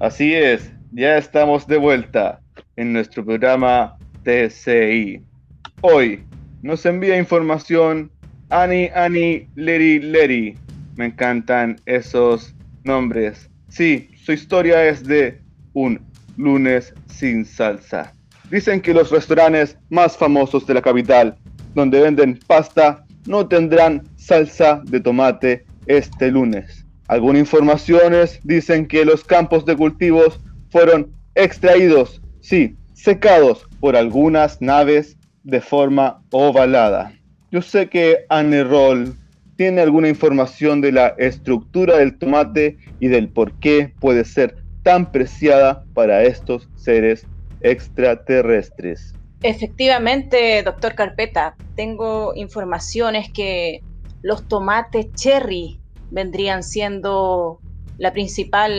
Así 0.00 0.34
es, 0.34 0.70
ya 0.92 1.16
estamos 1.16 1.66
de 1.66 1.78
vuelta 1.78 2.42
en 2.76 2.92
nuestro 2.92 3.24
programa 3.24 3.96
TCI. 4.24 5.24
Hoy 5.80 6.22
nos 6.60 6.84
envía 6.84 7.16
información 7.16 8.12
Ani 8.50 8.90
Ani 8.94 9.48
Leri 9.54 9.98
Leri. 9.98 10.58
Me 10.96 11.06
encantan 11.06 11.80
esos 11.86 12.54
nombres. 12.84 13.48
Sí, 13.68 14.10
su 14.22 14.32
historia 14.32 14.84
es 14.84 15.04
de 15.04 15.40
un 15.72 16.10
lunes 16.40 16.94
sin 17.06 17.44
salsa. 17.44 18.14
Dicen 18.50 18.80
que 18.80 18.94
los 18.94 19.10
restaurantes 19.10 19.76
más 19.90 20.16
famosos 20.16 20.66
de 20.66 20.74
la 20.74 20.82
capital, 20.82 21.36
donde 21.74 22.00
venden 22.00 22.40
pasta, 22.46 23.04
no 23.26 23.46
tendrán 23.46 24.02
salsa 24.16 24.82
de 24.84 25.00
tomate 25.00 25.64
este 25.86 26.30
lunes. 26.30 26.84
Algunas 27.06 27.40
informaciones 27.40 28.40
dicen 28.44 28.86
que 28.86 29.04
los 29.04 29.24
campos 29.24 29.64
de 29.66 29.76
cultivos 29.76 30.40
fueron 30.70 31.12
extraídos, 31.34 32.20
sí, 32.40 32.76
secados 32.94 33.68
por 33.80 33.96
algunas 33.96 34.60
naves 34.60 35.16
de 35.42 35.60
forma 35.60 36.22
ovalada. 36.30 37.12
Yo 37.50 37.62
sé 37.62 37.88
que 37.88 38.26
Anne 38.28 38.62
Roll 38.62 39.14
tiene 39.56 39.80
alguna 39.80 40.08
información 40.08 40.80
de 40.80 40.92
la 40.92 41.08
estructura 41.18 41.98
del 41.98 42.16
tomate 42.16 42.78
y 43.00 43.08
del 43.08 43.28
por 43.28 43.52
qué 43.54 43.92
puede 44.00 44.24
ser 44.24 44.56
tan 44.82 45.10
preciada 45.12 45.84
para 45.94 46.22
estos 46.22 46.68
seres 46.76 47.26
extraterrestres. 47.60 49.14
Efectivamente, 49.42 50.62
doctor 50.62 50.94
Carpeta, 50.94 51.56
tengo 51.74 52.32
informaciones 52.34 53.30
que 53.32 53.80
los 54.22 54.46
tomates 54.48 55.12
cherry 55.14 55.80
vendrían 56.10 56.62
siendo 56.62 57.60
la 57.96 58.12
principal 58.12 58.72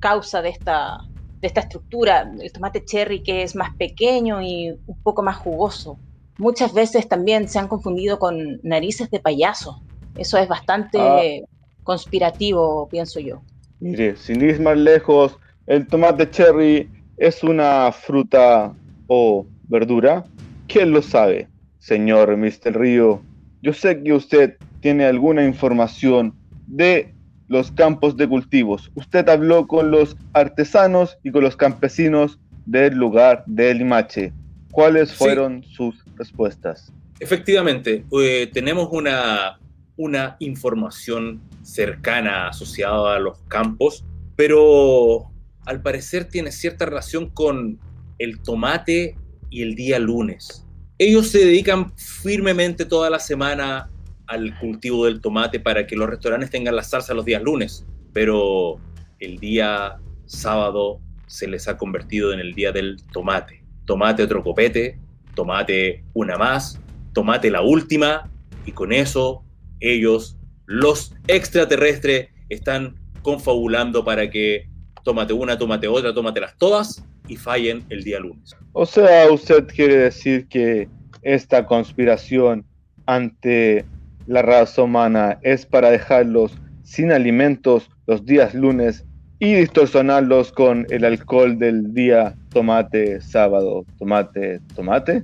causa 0.00 0.42
de 0.42 0.50
esta, 0.50 0.98
de 1.40 1.46
esta 1.46 1.60
estructura. 1.60 2.30
El 2.40 2.52
tomate 2.52 2.84
cherry 2.84 3.22
que 3.22 3.42
es 3.42 3.54
más 3.56 3.74
pequeño 3.76 4.42
y 4.42 4.70
un 4.86 5.02
poco 5.02 5.22
más 5.22 5.36
jugoso. 5.36 5.98
Muchas 6.38 6.74
veces 6.74 7.08
también 7.08 7.48
se 7.48 7.58
han 7.58 7.68
confundido 7.68 8.18
con 8.18 8.60
narices 8.62 9.10
de 9.10 9.20
payaso. 9.20 9.82
Eso 10.16 10.36
es 10.38 10.48
bastante 10.48 10.98
Ah. 11.00 11.46
conspirativo, 11.82 12.88
pienso 12.88 13.20
yo. 13.20 13.42
Mire, 13.80 14.16
sin 14.16 14.42
ir 14.42 14.60
más 14.60 14.76
lejos, 14.76 15.38
el 15.66 15.86
tomate 15.86 16.30
cherry 16.30 16.88
es 17.18 17.42
una 17.42 17.92
fruta 17.92 18.72
o 19.06 19.46
verdura. 19.68 20.24
¿Quién 20.68 20.92
lo 20.92 21.02
sabe, 21.02 21.48
señor 21.78 22.36
Mr. 22.36 22.78
Río? 22.78 23.22
Yo 23.62 23.72
sé 23.72 24.02
que 24.02 24.12
usted 24.12 24.56
tiene 24.80 25.04
alguna 25.04 25.44
información 25.44 26.34
de 26.66 27.12
los 27.48 27.70
campos 27.72 28.16
de 28.16 28.28
cultivos. 28.28 28.90
Usted 28.94 29.28
habló 29.28 29.66
con 29.66 29.90
los 29.90 30.16
artesanos 30.32 31.16
y 31.22 31.30
con 31.30 31.44
los 31.44 31.56
campesinos 31.56 32.38
del 32.64 32.94
lugar 32.94 33.44
de 33.46 33.74
Limache. 33.74 34.32
¿Cuáles 34.72 35.10
Sí. 35.10 35.16
fueron 35.16 35.62
sus 35.62 36.04
respuestas? 36.16 36.92
Efectivamente, 37.20 38.04
eh, 38.20 38.50
tenemos 38.52 38.88
una, 38.90 39.58
una 39.96 40.36
información 40.40 41.40
cercana 41.62 42.48
asociada 42.48 43.16
a 43.16 43.18
los 43.18 43.38
campos, 43.48 44.04
pero 44.36 45.30
al 45.64 45.82
parecer 45.82 46.26
tiene 46.26 46.52
cierta 46.52 46.84
relación 46.84 47.30
con 47.30 47.78
el 48.18 48.40
tomate 48.40 49.16
y 49.50 49.62
el 49.62 49.74
día 49.74 49.98
lunes. 49.98 50.64
ellos 50.98 51.28
se 51.28 51.38
dedican 51.40 51.92
firmemente 51.96 52.86
toda 52.86 53.10
la 53.10 53.18
semana 53.18 53.90
al 54.26 54.58
cultivo 54.58 55.04
del 55.04 55.20
tomate 55.20 55.60
para 55.60 55.86
que 55.86 55.94
los 55.94 56.08
restaurantes 56.08 56.50
tengan 56.50 56.74
la 56.74 56.82
salsa 56.82 57.14
los 57.14 57.24
días 57.24 57.42
lunes, 57.42 57.86
pero 58.12 58.78
el 59.18 59.38
día 59.38 59.98
sábado 60.24 61.00
se 61.26 61.46
les 61.46 61.68
ha 61.68 61.76
convertido 61.76 62.32
en 62.32 62.40
el 62.40 62.54
día 62.54 62.72
del 62.72 62.96
tomate. 63.12 63.62
Tomate 63.84 64.22
otro 64.22 64.42
copete, 64.42 64.98
tomate 65.34 66.04
una 66.14 66.36
más, 66.36 66.80
tomate 67.12 67.50
la 67.50 67.62
última, 67.62 68.30
y 68.64 68.72
con 68.72 68.92
eso 68.92 69.44
ellos, 69.80 70.36
los 70.66 71.14
extraterrestres, 71.28 72.28
están 72.48 72.94
confabulando 73.22 74.04
para 74.04 74.30
que 74.30 74.68
tómate 75.02 75.32
una, 75.32 75.58
tómate 75.58 75.88
otra, 75.88 76.14
tómatelas 76.14 76.56
todas 76.58 77.04
y 77.28 77.36
fallen 77.36 77.84
el 77.88 78.04
día 78.04 78.20
lunes. 78.20 78.54
O 78.72 78.86
sea, 78.86 79.30
usted 79.30 79.66
quiere 79.66 79.96
decir 79.96 80.46
que 80.48 80.88
esta 81.22 81.66
conspiración 81.66 82.64
ante 83.06 83.84
la 84.26 84.42
raza 84.42 84.82
humana 84.82 85.38
es 85.42 85.66
para 85.66 85.90
dejarlos 85.90 86.52
sin 86.82 87.12
alimentos 87.12 87.90
los 88.06 88.24
días 88.24 88.54
lunes 88.54 89.04
y 89.38 89.54
distorsionarlos 89.54 90.52
con 90.52 90.86
el 90.90 91.04
alcohol 91.04 91.58
del 91.58 91.92
día 91.92 92.34
tomate, 92.50 93.20
sábado, 93.20 93.84
tomate, 93.98 94.60
tomate. 94.74 95.22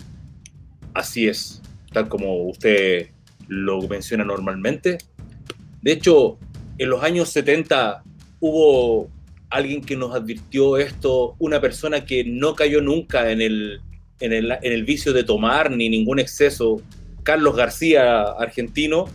Así 0.94 1.28
es, 1.28 1.62
tal 1.92 2.08
como 2.08 2.44
usted 2.44 3.08
lo 3.48 3.80
menciona 3.88 4.24
normalmente. 4.24 4.98
De 5.82 5.92
hecho, 5.92 6.38
en 6.78 6.90
los 6.90 7.02
años 7.02 7.28
70 7.30 8.02
hubo 8.40 9.10
alguien 9.50 9.82
que 9.82 9.96
nos 9.96 10.14
advirtió 10.14 10.78
esto, 10.78 11.36
una 11.38 11.60
persona 11.60 12.04
que 12.04 12.24
no 12.24 12.54
cayó 12.54 12.80
nunca 12.80 13.30
en 13.30 13.40
el, 13.40 13.80
en 14.20 14.32
el, 14.32 14.50
en 14.50 14.72
el 14.72 14.84
vicio 14.84 15.12
de 15.12 15.24
tomar 15.24 15.70
ni 15.70 15.88
ningún 15.88 16.18
exceso, 16.18 16.80
Carlos 17.22 17.54
García, 17.54 18.22
argentino, 18.22 19.06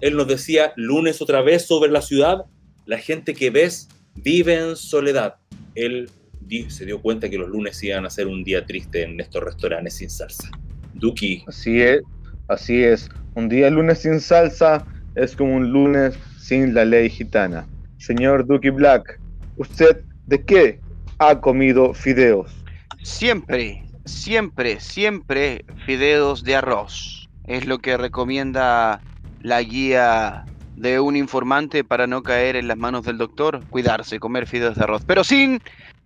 él 0.00 0.16
nos 0.16 0.26
decía, 0.26 0.72
lunes 0.76 1.22
otra 1.22 1.40
vez 1.40 1.66
sobre 1.66 1.90
la 1.90 2.02
ciudad, 2.02 2.44
la 2.84 2.98
gente 2.98 3.34
que 3.34 3.50
ves 3.50 3.88
vive 4.16 4.54
en 4.54 4.76
soledad. 4.76 5.36
Él 5.74 6.10
se 6.68 6.84
dio 6.84 7.00
cuenta 7.00 7.30
que 7.30 7.38
los 7.38 7.48
lunes 7.48 7.82
iban 7.82 8.04
a 8.04 8.10
ser 8.10 8.26
un 8.26 8.44
día 8.44 8.66
triste 8.66 9.02
en 9.02 9.18
estos 9.20 9.42
restaurantes 9.42 9.94
sin 9.94 10.10
salsa. 10.10 10.50
Duki, 10.94 11.44
Así 11.46 11.80
es, 11.80 12.02
así 12.48 12.82
es. 12.82 13.08
Un 13.34 13.48
día 13.48 13.68
lunes 13.68 14.00
sin 14.00 14.20
salsa 14.20 14.86
es 15.16 15.34
como 15.34 15.56
un 15.56 15.70
lunes 15.72 16.16
sin 16.38 16.72
la 16.72 16.84
ley 16.84 17.10
gitana. 17.10 17.66
Señor 17.98 18.46
Ducky 18.46 18.70
Black, 18.70 19.18
¿usted 19.56 20.02
de 20.26 20.44
qué 20.44 20.80
ha 21.18 21.40
comido 21.40 21.94
fideos? 21.94 22.54
Siempre, 23.02 23.82
siempre, 24.04 24.78
siempre 24.78 25.64
fideos 25.84 26.44
de 26.44 26.56
arroz. 26.56 27.28
Es 27.46 27.66
lo 27.66 27.78
que 27.78 27.96
recomienda 27.96 29.00
la 29.42 29.62
guía 29.62 30.44
de 30.76 31.00
un 31.00 31.16
informante 31.16 31.82
para 31.82 32.06
no 32.06 32.22
caer 32.22 32.56
en 32.56 32.68
las 32.68 32.76
manos 32.76 33.04
del 33.04 33.18
doctor. 33.18 33.62
Cuidarse, 33.68 34.20
comer 34.20 34.46
fideos 34.46 34.76
de 34.76 34.84
arroz. 34.84 35.02
Pero 35.06 35.24
sin 35.24 35.60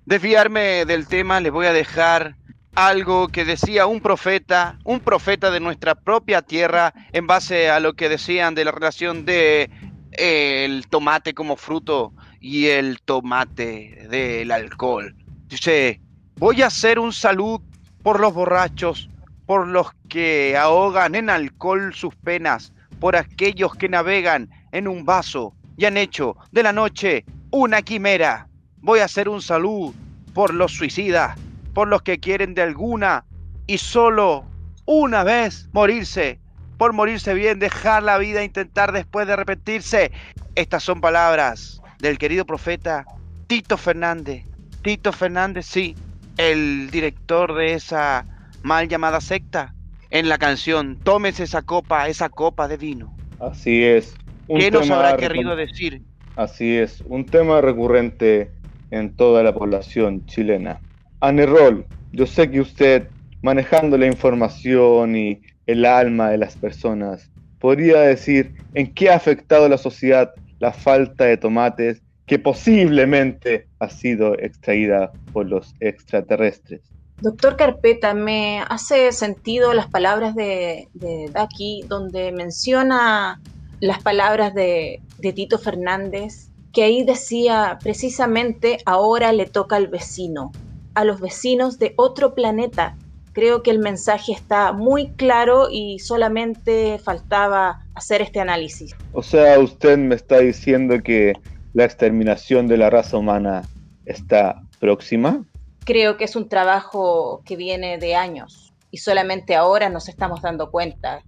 desviarme 0.06 0.87
del 0.87 1.06
tema, 1.06 1.40
les 1.40 1.52
voy 1.52 1.66
a 1.66 1.73
dejar 1.73 2.37
algo 2.78 3.26
que 3.26 3.44
decía 3.44 3.87
un 3.87 4.00
profeta, 4.00 4.78
un 4.85 5.00
profeta 5.00 5.50
de 5.50 5.58
nuestra 5.58 5.97
propia 5.97 6.42
tierra, 6.42 6.94
en 7.12 7.26
base 7.26 7.70
a 7.70 7.80
lo 7.80 7.94
que 7.94 8.08
decían 8.08 8.54
de 8.54 8.64
la 8.64 8.70
relación 8.70 9.25
de 9.25 9.68
el 10.12 10.87
tomate 10.87 11.35
como 11.35 11.56
fruto 11.56 12.12
y 12.40 12.66
el 12.66 13.00
tomate 13.00 14.06
del 14.08 14.52
alcohol. 14.52 15.12
Dice, 15.49 16.00
voy 16.37 16.62
a 16.62 16.68
hacer 16.68 17.00
un 17.00 17.12
salud 17.12 17.61
por 18.04 18.20
los 18.20 18.32
borrachos, 18.32 19.11
por 19.44 19.66
los 19.66 19.88
que 20.08 20.56
ahogan 20.56 21.16
en 21.16 21.30
alcohol 21.30 21.92
sus 21.92 22.14
penas, 22.14 22.73
por 23.00 23.16
aquellos 23.16 23.75
que 23.75 23.88
navegan 23.88 24.50
en 24.70 24.87
un 24.87 25.04
vaso 25.04 25.52
y 25.76 25.85
han 25.87 25.97
hecho 25.97 26.37
de 26.52 26.62
la 26.62 26.73
noche 26.73 27.25
una 27.50 27.82
quimera. 27.82 28.47
Voy 28.76 29.00
a 29.00 29.06
hacer 29.06 29.28
un 29.28 29.43
salud 29.43 29.93
por 30.32 30.54
los 30.54 30.71
suicidas, 30.71 31.36
por 31.78 31.86
los 31.86 32.02
que 32.02 32.19
quieren 32.19 32.54
de 32.54 32.62
alguna 32.62 33.25
y 33.69 33.78
solo 33.78 34.45
una 34.84 35.23
vez 35.23 35.69
morirse, 35.73 36.41
por 36.76 36.93
morirse 36.93 37.34
bien, 37.34 37.60
dejar 37.60 38.02
la 38.02 38.19
vida 38.19 38.41
e 38.41 38.47
intentar 38.47 38.91
después 38.91 39.28
de 39.28 39.34
arrepentirse. 39.34 40.10
Estas 40.56 40.82
son 40.82 41.00
palabras 41.00 41.80
del 42.00 42.19
querido 42.19 42.45
profeta 42.45 43.06
Tito 43.47 43.76
Fernández. 43.76 44.45
Tito 44.82 45.12
Fernández, 45.12 45.67
sí, 45.67 45.95
el 46.36 46.91
director 46.91 47.54
de 47.54 47.75
esa 47.75 48.25
mal 48.64 48.88
llamada 48.88 49.21
secta, 49.21 49.73
en 50.10 50.28
la 50.28 50.38
canción 50.38 50.99
Tómese 51.04 51.45
esa 51.45 51.62
copa, 51.62 52.08
esa 52.08 52.28
copa 52.28 52.67
de 52.67 52.76
vino. 52.76 53.17
Así 53.38 53.84
es. 53.84 54.17
un 54.49 54.58
¿Qué 54.58 54.73
nos 54.73 54.91
habrá 54.91 55.17
querido 55.17 55.54
decir? 55.54 56.02
Así 56.34 56.76
es, 56.76 57.02
un 57.02 57.25
tema 57.25 57.60
recurrente 57.60 58.50
en 58.91 59.14
toda 59.14 59.45
la 59.45 59.54
población 59.54 60.26
chilena. 60.26 60.80
Anerol, 61.21 61.85
yo 62.13 62.26
sé 62.26 62.50
que 62.50 62.61
usted, 62.61 63.09
manejando 63.43 63.99
la 63.99 64.07
información 64.07 65.17
y 65.17 65.41
el 65.67 65.85
alma 65.85 66.31
de 66.31 66.39
las 66.39 66.57
personas, 66.57 67.31
podría 67.59 68.00
decir 68.00 68.54
en 68.75 68.93
qué 68.95 69.11
ha 69.11 69.17
afectado 69.17 69.65
a 69.65 69.69
la 69.69 69.78
sociedad 69.78 70.33
la 70.61 70.73
falta 70.73 71.25
de 71.25 71.37
tomates 71.37 72.02
que 72.26 72.39
posiblemente 72.39 73.67
ha 73.81 73.89
sido 73.89 74.39
extraída 74.39 75.11
por 75.33 75.47
los 75.47 75.75
extraterrestres. 75.81 76.83
Doctor 77.21 77.57
Carpeta, 77.57 78.15
me 78.15 78.63
hace 78.69 79.11
sentido 79.11 79.73
las 79.73 79.89
palabras 79.89 80.37
de, 80.37 80.89
de 80.95 81.31
Daki, 81.33 81.85
donde 81.89 82.31
menciona 82.31 83.41
las 83.81 84.02
palabras 84.02 84.54
de, 84.54 85.00
de 85.19 85.33
Tito 85.33 85.59
Fernández, 85.59 86.49
que 86.73 86.85
ahí 86.85 87.02
decía 87.02 87.78
precisamente 87.83 88.78
ahora 88.85 89.33
le 89.33 89.47
toca 89.47 89.76
al 89.76 89.89
vecino, 89.89 90.52
a 90.99 91.04
los 91.04 91.21
vecinos 91.21 91.78
de 91.78 91.93
otro 91.95 92.34
planeta. 92.34 92.97
Creo 93.32 93.63
que 93.63 93.71
el 93.71 93.78
mensaje 93.78 94.32
está 94.32 94.73
muy 94.73 95.11
claro 95.13 95.69
y 95.71 96.00
solamente 96.00 96.99
faltaba 96.99 97.84
hacer 97.95 98.21
este 98.21 98.41
análisis. 98.41 98.97
O 99.13 99.23
sea, 99.23 99.61
usted 99.61 99.97
me 99.97 100.17
está 100.17 100.41
diciendo 100.41 101.00
que 101.00 101.34
la 101.73 101.84
exterminación 101.84 102.67
de 102.67 102.78
la 102.78 102.91
raza 102.91 103.17
humana 103.17 103.63
está 104.06 104.61
próxima. 104.80 105.45
Creo 105.84 106.17
que 106.17 106.25
es 106.25 106.34
un 106.34 106.49
trabajo 106.49 107.43
que 107.45 107.54
viene 107.54 107.99
de 107.99 108.17
años 108.17 108.75
y 108.91 108.97
solamente 108.97 109.54
ahora 109.54 109.89
nos 109.91 110.08
estamos 110.08 110.43
dando 110.43 110.73
cuenta. 110.73 111.23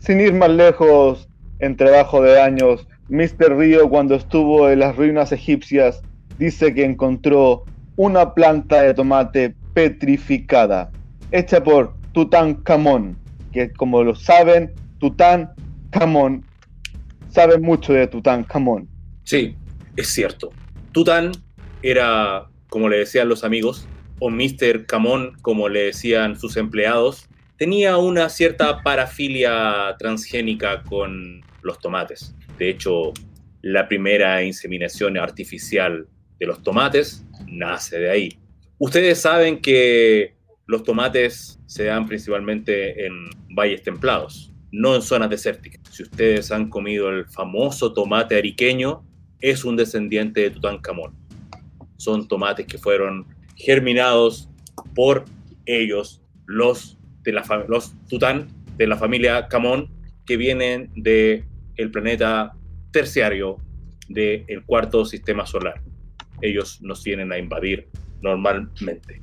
Sin 0.00 0.20
ir 0.20 0.34
más 0.34 0.50
lejos, 0.50 1.30
en 1.60 1.78
trabajo 1.78 2.20
de 2.20 2.38
años, 2.42 2.86
Mr. 3.08 3.56
Río 3.56 3.88
cuando 3.88 4.16
estuvo 4.16 4.68
en 4.68 4.80
las 4.80 4.96
ruinas 4.96 5.32
egipcias 5.32 6.02
dice 6.38 6.74
que 6.74 6.84
encontró 6.84 7.64
una 7.96 8.34
planta 8.34 8.82
de 8.82 8.94
tomate 8.94 9.54
petrificada, 9.74 10.90
hecha 11.30 11.62
por 11.62 11.94
Tutankamón, 12.12 13.16
que 13.52 13.72
como 13.72 14.02
lo 14.02 14.14
saben, 14.14 14.72
Tutankamón 14.98 16.44
sabe 17.28 17.58
mucho 17.58 17.92
de 17.92 18.06
Tutankamón. 18.06 18.88
Sí, 19.24 19.56
es 19.96 20.08
cierto. 20.08 20.50
Tután 20.92 21.32
era, 21.82 22.46
como 22.68 22.88
le 22.88 22.98
decían 22.98 23.28
los 23.28 23.44
amigos, 23.44 23.86
o 24.18 24.30
Mr. 24.30 24.86
Camón, 24.86 25.32
como 25.42 25.68
le 25.68 25.84
decían 25.84 26.38
sus 26.38 26.56
empleados, 26.56 27.28
tenía 27.56 27.96
una 27.96 28.28
cierta 28.28 28.82
parafilia 28.82 29.96
transgénica 29.98 30.82
con 30.82 31.42
los 31.62 31.78
tomates. 31.78 32.34
De 32.58 32.70
hecho, 32.70 33.12
la 33.62 33.88
primera 33.88 34.42
inseminación 34.42 35.16
artificial 35.16 36.06
de 36.42 36.48
los 36.48 36.60
tomates 36.60 37.24
nace 37.46 38.00
de 38.00 38.10
ahí. 38.10 38.36
Ustedes 38.78 39.20
saben 39.20 39.60
que 39.60 40.34
los 40.66 40.82
tomates 40.82 41.60
se 41.66 41.84
dan 41.84 42.04
principalmente 42.08 43.06
en 43.06 43.30
valles 43.54 43.84
templados, 43.84 44.52
no 44.72 44.96
en 44.96 45.02
zonas 45.02 45.30
desérticas. 45.30 45.80
Si 45.92 46.02
ustedes 46.02 46.50
han 46.50 46.68
comido 46.68 47.10
el 47.10 47.26
famoso 47.26 47.92
tomate 47.92 48.36
ariqueño, 48.36 49.04
es 49.40 49.64
un 49.64 49.76
descendiente 49.76 50.40
de 50.40 50.50
Tutankamón. 50.50 51.14
Son 51.96 52.26
tomates 52.26 52.66
que 52.66 52.76
fueron 52.76 53.24
germinados 53.54 54.48
por 54.96 55.26
ellos, 55.64 56.22
los 56.46 56.98
de 57.22 57.34
la 57.34 57.64
los 57.68 57.94
Tután 58.08 58.48
de 58.76 58.88
la 58.88 58.96
familia 58.96 59.46
Camón, 59.46 59.92
que 60.26 60.36
vienen 60.36 60.90
de 60.96 61.44
el 61.76 61.92
planeta 61.92 62.56
terciario 62.90 63.58
del 64.08 64.64
cuarto 64.66 65.04
sistema 65.04 65.46
solar. 65.46 65.80
Ellos 66.42 66.80
nos 66.82 67.02
vienen 67.02 67.32
a 67.32 67.38
invadir 67.38 67.88
normalmente. 68.20 69.22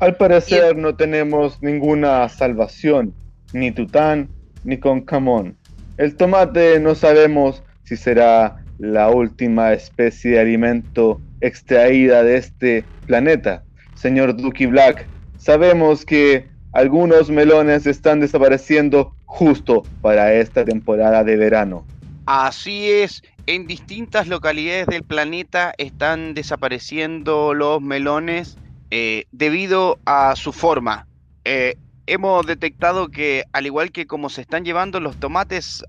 Al 0.00 0.16
parecer 0.16 0.76
no 0.76 0.94
tenemos 0.94 1.62
ninguna 1.62 2.28
salvación, 2.28 3.14
ni 3.52 3.70
Tután 3.70 4.28
ni 4.64 4.78
con 4.78 5.02
Camón. 5.02 5.56
El 5.96 6.16
tomate 6.16 6.80
no 6.80 6.94
sabemos 6.94 7.62
si 7.84 7.96
será 7.96 8.64
la 8.78 9.10
última 9.10 9.72
especie 9.72 10.32
de 10.32 10.40
alimento 10.40 11.20
extraída 11.40 12.22
de 12.22 12.36
este 12.36 12.84
planeta. 13.06 13.62
Señor 13.94 14.36
Ducky 14.36 14.66
Black, 14.66 15.06
sabemos 15.36 16.04
que 16.04 16.48
algunos 16.72 17.30
melones 17.30 17.86
están 17.86 18.20
desapareciendo 18.20 19.14
justo 19.26 19.82
para 20.00 20.32
esta 20.32 20.64
temporada 20.64 21.24
de 21.24 21.36
verano. 21.36 21.86
Así 22.26 22.88
es, 22.90 23.22
en 23.46 23.66
distintas 23.66 24.28
localidades 24.28 24.86
del 24.86 25.02
planeta 25.02 25.74
están 25.78 26.34
desapareciendo 26.34 27.54
los 27.54 27.80
melones 27.80 28.58
eh, 28.90 29.24
debido 29.32 29.98
a 30.04 30.34
su 30.36 30.52
forma. 30.52 31.06
Eh, 31.44 31.76
hemos 32.06 32.46
detectado 32.46 33.08
que 33.08 33.44
al 33.52 33.66
igual 33.66 33.92
que 33.92 34.06
como 34.06 34.28
se 34.28 34.40
están 34.40 34.64
llevando 34.64 35.00
los 35.00 35.16
tomates 35.18 35.84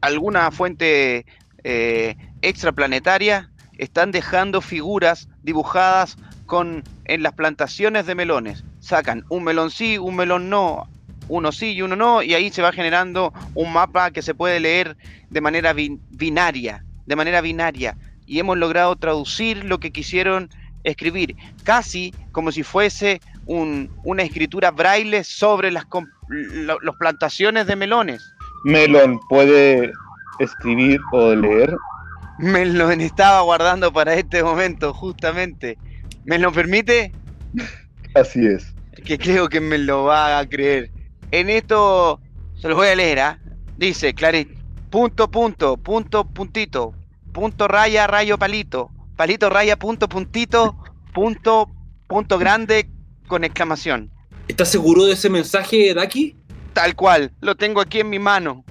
alguna 0.00 0.50
fuente 0.50 1.26
eh, 1.64 2.16
extraplanetaria, 2.40 3.50
están 3.78 4.10
dejando 4.10 4.60
figuras 4.60 5.28
dibujadas 5.42 6.16
con 6.46 6.82
en 7.04 7.22
las 7.22 7.32
plantaciones 7.34 8.06
de 8.06 8.14
melones. 8.14 8.64
Sacan 8.80 9.24
un 9.28 9.44
melón 9.44 9.70
sí, 9.70 9.98
un 9.98 10.16
melón 10.16 10.50
no, 10.50 10.88
uno 11.28 11.52
sí 11.52 11.72
y 11.72 11.82
uno 11.82 11.96
no, 11.96 12.22
y 12.22 12.34
ahí 12.34 12.50
se 12.50 12.62
va 12.62 12.72
generando 12.72 13.32
un 13.54 13.72
mapa 13.72 14.10
que 14.10 14.22
se 14.22 14.34
puede 14.34 14.60
leer 14.60 14.96
de 15.30 15.40
manera 15.40 15.72
bin- 15.72 16.00
binaria, 16.10 16.84
de 17.06 17.16
manera 17.16 17.40
binaria. 17.40 17.96
Y 18.26 18.38
hemos 18.38 18.56
logrado 18.58 18.96
traducir 18.96 19.64
lo 19.64 19.78
que 19.78 19.90
quisieron 19.92 20.48
escribir, 20.84 21.36
casi 21.64 22.14
como 22.32 22.50
si 22.52 22.62
fuese 22.62 23.20
un- 23.46 23.90
una 24.04 24.22
escritura 24.22 24.70
braille 24.70 25.24
sobre 25.24 25.70
las 25.70 25.84
lo- 26.28 26.78
los 26.80 26.96
plantaciones 26.96 27.66
de 27.66 27.76
melones. 27.76 28.22
Melon 28.64 29.20
puede 29.28 29.92
escribir 30.38 31.00
o 31.12 31.34
leer. 31.34 31.74
Me 32.38 32.64
lo 32.64 32.90
estaba 32.90 33.40
guardando 33.42 33.92
para 33.92 34.14
este 34.14 34.42
momento, 34.42 34.92
justamente. 34.94 35.78
¿Me 36.24 36.38
lo 36.38 36.52
permite? 36.52 37.12
Así 38.14 38.46
es. 38.46 38.74
que 39.04 39.18
creo 39.18 39.48
que 39.48 39.58
me 39.58 39.78
lo 39.78 40.04
va 40.04 40.38
a 40.38 40.46
creer. 40.48 40.90
En 41.32 41.48
esto 41.48 42.20
se 42.60 42.68
los 42.68 42.76
voy 42.76 42.88
a 42.88 42.94
leer, 42.94 43.18
¿ah? 43.20 43.40
Dice, 43.78 44.12
Claret, 44.12 44.48
punto, 44.90 45.30
punto, 45.30 45.78
punto, 45.78 46.24
puntito, 46.24 46.94
punto, 47.32 47.68
raya, 47.68 48.06
rayo, 48.06 48.36
palito, 48.38 48.90
palito, 49.16 49.48
raya, 49.48 49.78
punto, 49.78 50.10
puntito, 50.10 50.76
punto, 51.14 51.70
punto 52.06 52.38
grande 52.38 52.90
con 53.28 53.44
exclamación. 53.44 54.10
¿Estás 54.46 54.70
seguro 54.70 55.06
de 55.06 55.14
ese 55.14 55.30
mensaje, 55.30 55.94
Daki? 55.94 56.36
Tal 56.74 56.94
cual, 56.94 57.32
lo 57.40 57.54
tengo 57.54 57.80
aquí 57.80 58.00
en 58.00 58.10
mi 58.10 58.18
mano. 58.18 58.62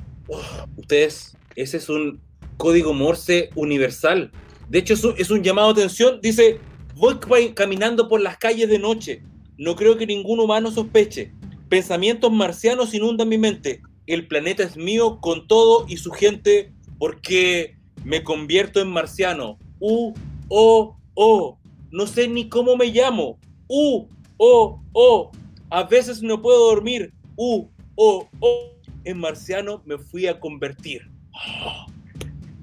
Ustedes, 0.78 1.36
ese 1.56 1.78
es 1.78 1.89
un 1.89 2.21
código 2.58 2.93
Morse 2.93 3.50
universal. 3.56 4.32
De 4.69 4.78
hecho, 4.78 4.93
es 4.93 5.04
un, 5.04 5.15
es 5.17 5.32
un 5.32 5.41
llamado 5.41 5.74
de 5.74 5.82
atención. 5.82 6.19
Dice, 6.21 6.60
voy 6.95 7.17
ca- 7.17 7.56
caminando 7.56 8.08
por 8.08 8.21
las 8.21 8.38
calles 8.38 8.69
de 8.69 8.78
noche. 8.78 9.24
No 9.58 9.76
creo 9.76 9.97
que 9.97 10.06
ningún 10.06 10.39
humano 10.39 10.69
sospeche. 10.69 11.34
Pensamientos 11.71 12.29
marcianos 12.34 12.93
inundan 12.93 13.29
mi 13.29 13.38
mente. 13.38 13.81
El 14.05 14.27
planeta 14.27 14.62
es 14.62 14.75
mío 14.75 15.21
con 15.21 15.47
todo 15.47 15.86
y 15.88 15.95
su 15.95 16.12
gente 16.12 16.73
porque 16.99 17.77
me 18.03 18.25
convierto 18.25 18.81
en 18.81 18.89
marciano. 18.89 19.57
U, 19.79 20.13
O, 20.49 20.97
O. 21.13 21.57
No 21.89 22.07
sé 22.07 22.27
ni 22.27 22.49
cómo 22.49 22.75
me 22.75 22.88
llamo. 22.88 23.39
U, 23.69 24.05
O, 24.36 24.81
O. 24.91 25.31
A 25.69 25.84
veces 25.84 26.21
no 26.21 26.41
puedo 26.41 26.71
dormir. 26.71 27.13
U, 27.38 27.69
O, 27.95 28.27
O. 28.41 28.73
En 29.05 29.19
marciano 29.19 29.81
me 29.86 29.97
fui 29.97 30.27
a 30.27 30.41
convertir. 30.41 31.10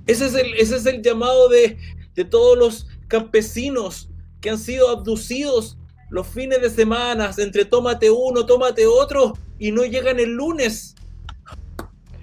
Ese 0.07 0.27
es 0.27 0.35
el, 0.35 0.53
ese 0.53 0.77
es 0.77 0.85
el 0.85 1.01
llamado 1.01 1.49
de, 1.49 1.79
de 2.15 2.25
todos 2.27 2.59
los 2.59 2.87
campesinos 3.09 4.11
que 4.43 4.51
han 4.51 4.59
sido 4.59 4.91
abducidos 4.91 5.79
los 6.11 6.27
fines 6.27 6.61
de 6.61 6.71
semana 6.71 7.31
entre 7.39 7.65
tómate 7.65 8.11
uno, 8.11 8.47
tómate 8.47 8.87
otro 8.87 9.35
y 9.59 9.73
no 9.73 9.85
llegan 9.85 10.19
el 10.19 10.31
lunes. 10.31 10.95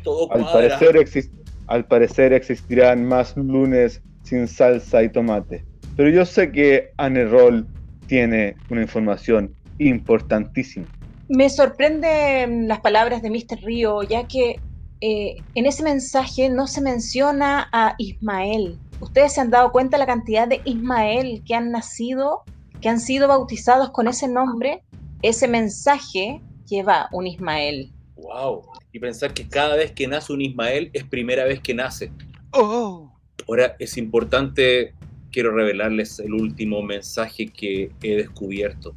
Todo 0.03 0.31
Al 0.31 0.41
cuadra. 0.41 0.79
parecer, 0.79 1.29
al 1.67 1.85
parecer 1.85 2.33
existirán 2.33 3.05
más 3.05 3.35
lunes 3.35 4.01
sin 4.23 4.47
salsa 4.47 5.03
y 5.03 5.09
tomate. 5.09 5.65
Pero 5.95 6.09
yo 6.09 6.25
sé 6.25 6.51
que 6.51 6.91
Anerol 6.97 7.67
tiene 8.07 8.55
una 8.69 8.81
información 8.81 9.55
importantísima. 9.79 10.85
Me 11.27 11.49
sorprenden 11.49 12.67
las 12.67 12.81
palabras 12.81 13.21
de 13.21 13.29
Mr. 13.29 13.63
Río, 13.63 14.03
ya 14.03 14.27
que 14.27 14.59
eh, 15.01 15.37
en 15.55 15.65
ese 15.65 15.83
mensaje 15.83 16.49
no 16.49 16.67
se 16.67 16.81
menciona 16.81 17.67
a 17.71 17.95
Ismael. 17.97 18.77
¿Ustedes 19.01 19.33
se 19.33 19.41
han 19.41 19.49
dado 19.49 19.71
cuenta 19.71 19.97
la 19.97 20.05
cantidad 20.05 20.47
de 20.47 20.61
Ismael 20.65 21.43
que 21.45 21.55
han 21.55 21.71
nacido, 21.71 22.43
que 22.81 22.89
han 22.89 22.99
sido 22.99 23.27
bautizados 23.27 23.91
con 23.91 24.07
ese 24.07 24.27
nombre? 24.27 24.83
Ese 25.21 25.47
mensaje 25.47 26.41
lleva 26.67 27.09
un 27.11 27.27
Ismael. 27.27 27.91
Wow. 28.15 28.63
Y 28.91 28.99
pensar 28.99 29.33
que 29.33 29.47
cada 29.47 29.75
vez 29.75 29.91
que 29.91 30.07
nace 30.07 30.33
un 30.33 30.41
Ismael 30.41 30.89
es 30.93 31.03
primera 31.03 31.45
vez 31.45 31.59
que 31.59 31.73
nace. 31.73 32.11
Oh, 32.51 33.11
Ahora 33.47 33.75
es 33.79 33.97
importante, 33.97 34.93
quiero 35.31 35.51
revelarles 35.51 36.19
el 36.19 36.33
último 36.33 36.81
mensaje 36.81 37.47
que 37.47 37.91
he 38.01 38.15
descubierto. 38.15 38.95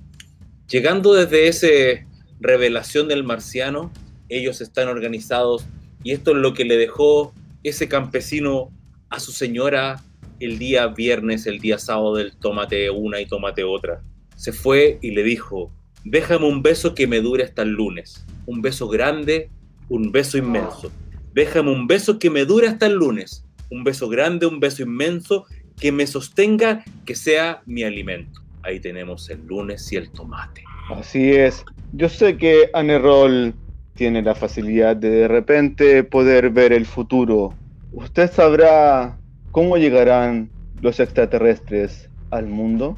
Llegando 0.71 1.13
desde 1.15 1.49
esa 1.49 2.07
revelación 2.41 3.09
del 3.09 3.25
marciano, 3.25 3.91
ellos 4.29 4.61
están 4.61 4.89
organizados 4.89 5.67
y 6.03 6.13
esto 6.13 6.31
es 6.31 6.37
lo 6.39 6.55
que 6.55 6.65
le 6.65 6.77
dejó 6.77 7.35
ese 7.63 7.89
campesino 7.89 8.71
a 9.11 9.21
su 9.21 9.33
señora 9.33 10.03
el 10.41 10.59
día 10.59 10.87
viernes, 10.89 11.47
el 11.47 11.59
día 11.59 11.79
sábado 11.79 12.17
del 12.17 12.37
tómate 12.37 12.91
una 12.91 13.21
y 13.21 13.27
tómate 13.27 13.65
otra. 13.65 14.03
Se 14.37 14.53
fue 14.53 14.99
y 15.03 15.11
le 15.11 15.23
dijo, 15.23 15.71
déjame 16.05 16.47
un 16.47 16.63
beso 16.63 16.95
que 16.95 17.07
me 17.07 17.21
dure 17.21 17.45
hasta 17.45 17.63
el 17.63 17.71
lunes. 17.71 18.25
Un 18.47 18.63
beso 18.63 18.89
grande, 18.89 19.51
un 19.89 20.13
beso 20.13 20.39
inmenso. 20.39 20.91
Déjame 21.35 21.71
un 21.71 21.87
beso 21.87 22.19
que 22.19 22.31
me 22.31 22.45
dure 22.45 22.69
hasta 22.69 22.87
el 22.87 22.95
lunes. 22.95 23.45
Un 23.71 23.85
beso 23.85 24.09
grande, 24.09 24.47
un 24.47 24.61
beso 24.61 24.83
inmenso 24.83 25.47
que 25.79 25.93
me 25.93 26.07
sostenga, 26.07 26.85
que 27.05 27.15
sea 27.15 27.63
mi 27.67 27.83
alimento. 27.83 28.41
Ahí 28.63 28.81
tenemos 28.81 29.29
el 29.31 29.47
lunes 29.47 29.93
y 29.93 29.97
el 29.97 30.11
tomate. 30.11 30.65
Así 30.91 31.31
es. 31.31 31.65
Yo 31.93 32.09
sé 32.09 32.37
que 32.37 32.71
Anerol 32.73 33.55
tiene 33.95 34.23
la 34.23 34.35
facilidad 34.35 34.97
de 34.97 35.11
de 35.11 35.29
repente 35.29 36.05
poder 36.05 36.51
ver 36.51 36.73
el 36.73 36.87
futuro. 36.87 37.55
¿Usted 37.93 38.31
sabrá 38.31 39.18
cómo 39.59 39.77
llegarán 39.77 40.49
los 40.83 41.01
extraterrestres 41.01 42.09
al 42.31 42.47
mundo? 42.47 42.97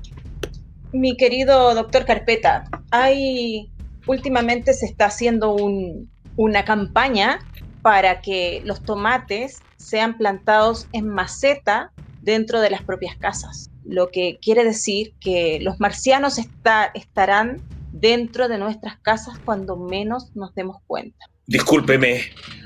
Mi 0.92 1.16
querido 1.16 1.75
doctor 1.75 2.05
Carpeta, 2.05 2.64
hay 2.90 3.70
últimamente 4.07 4.75
se 4.75 4.85
está 4.85 5.07
haciendo 5.07 5.55
un- 5.55 6.11
una 6.37 6.66
campaña 6.66 7.38
para 7.81 8.20
que 8.20 8.61
los 8.66 8.83
tomates 8.83 9.62
sean 9.79 10.18
plantados 10.18 10.87
en 10.92 11.09
maceta 11.09 11.92
dentro 12.20 12.61
de 12.61 12.68
las 12.68 12.83
propias 12.83 13.16
casas, 13.16 13.70
lo 13.87 14.11
que 14.11 14.38
quiere 14.42 14.62
decir 14.62 15.14
que 15.18 15.61
los 15.62 15.81
marcianos 15.81 16.37
está- 16.37 16.90
estarán 16.92 17.62
dentro 17.90 18.49
de 18.49 18.59
nuestras 18.59 18.99
casas 19.01 19.38
cuando 19.46 19.79
menos 19.79 20.37
nos 20.37 20.55
demos 20.55 20.77
cuenta. 20.87 21.25
Discúlpeme, 21.46 22.20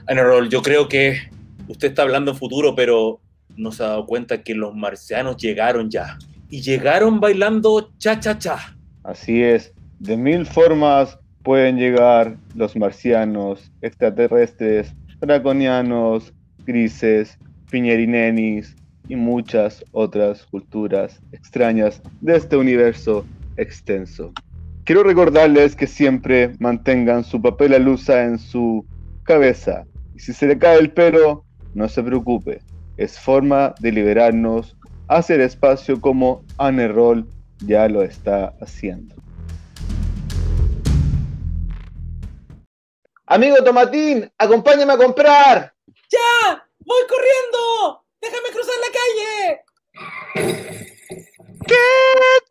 Anarol, 0.09 0.49
yo 0.49 0.63
creo 0.63 0.89
que 0.89 1.31
usted 1.69 1.89
está 1.91 2.03
hablando 2.03 2.33
en 2.33 2.37
futuro, 2.37 2.75
pero 2.75 3.21
no 3.57 3.73
se 3.73 3.83
ha 3.83 3.89
dado 3.89 4.07
cuenta 4.07 4.43
que 4.43 4.55
los 4.55 4.75
marcianos 4.75 5.37
llegaron 5.37 5.91
ya. 5.91 6.19
Y 6.51 6.61
llegaron 6.61 7.21
bailando 7.21 7.91
cha-cha-cha. 7.99 8.77
Así 9.03 9.43
es. 9.43 9.73
De 9.99 10.17
mil 10.17 10.47
formas 10.47 11.19
pueden 11.43 11.77
llegar 11.77 12.37
los 12.55 12.77
marcianos, 12.77 13.71
extraterrestres, 13.83 14.95
draconianos, 15.21 16.33
grises, 16.65 17.39
piñerinenis 17.71 18.77
y 19.09 19.17
muchas 19.17 19.85
otras 19.93 20.45
culturas 20.47 21.21
extrañas 21.33 22.03
de 22.21 22.37
este 22.37 22.57
universo 22.57 23.25
extenso. 23.57 24.33
Quiero 24.85 25.03
recordarles 25.03 25.77
que 25.77 25.87
siempre 25.87 26.53
mantengan 26.59 27.25
su 27.25 27.41
papel 27.41 27.75
alusa 27.75 28.25
en 28.25 28.39
su 28.39 28.85
cabeza. 29.23 29.85
Y 30.15 30.21
si 30.21 30.33
se 30.33 30.47
le 30.47 30.59
cae 30.59 30.79
el 30.79 30.91
pelo, 30.91 31.45
no 31.75 31.89
se 31.89 32.03
preocupe. 32.03 32.61
Es 32.97 33.19
forma 33.19 33.75
de 33.81 33.93
liberarnos 33.93 34.77
hacia 35.09 35.35
el 35.35 35.43
espacio 35.43 36.01
como 36.01 36.45
Anerol 36.59 37.27
ya 37.67 37.89
lo 37.89 38.03
está 38.03 38.55
haciendo. 38.61 39.15
Amigo 43.27 43.57
Tomatín, 43.65 44.31
acompáñame 44.39 44.93
a 44.93 44.99
comprar. 44.99 45.75
¡Ya! 46.11 46.69
¡Voy 46.79 47.03
corriendo! 47.09 48.05
¡Déjame 48.21 48.51
cruzar 48.53 48.75
la 48.81 48.91
calle! 49.01 49.65
¿Qué 51.67 51.77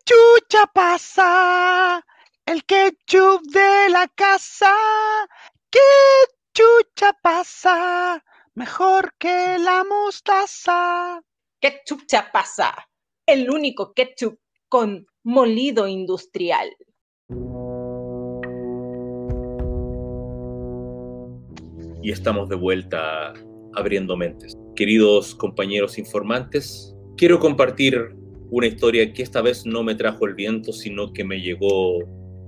chucha 0.05 0.65
pasa? 0.73 2.03
El 2.45 2.65
ketchup 2.65 3.43
de 3.51 3.89
la 3.89 4.07
casa. 4.15 4.73
¿Qué 5.69 5.79
chucha 6.53 7.13
pasa? 7.21 8.23
mejor 8.55 9.13
que 9.17 9.57
la 9.59 9.83
mostaza. 9.83 11.21
Ketchup 11.59 12.05
Chapasa, 12.07 12.75
el 13.25 13.49
único 13.49 13.93
ketchup 13.93 14.37
con 14.67 15.05
molido 15.23 15.87
industrial. 15.87 16.69
Y 22.01 22.11
estamos 22.11 22.49
de 22.49 22.55
vuelta 22.57 23.33
abriendo 23.75 24.17
mentes. 24.17 24.57
Queridos 24.75 25.35
compañeros 25.35 25.97
informantes, 25.97 26.93
quiero 27.15 27.39
compartir 27.39 28.13
una 28.49 28.67
historia 28.67 29.13
que 29.13 29.23
esta 29.23 29.41
vez 29.41 29.65
no 29.65 29.83
me 29.83 29.95
trajo 29.95 30.25
el 30.25 30.35
viento, 30.35 30.73
sino 30.73 31.13
que 31.13 31.23
me 31.23 31.39
llegó 31.39 31.99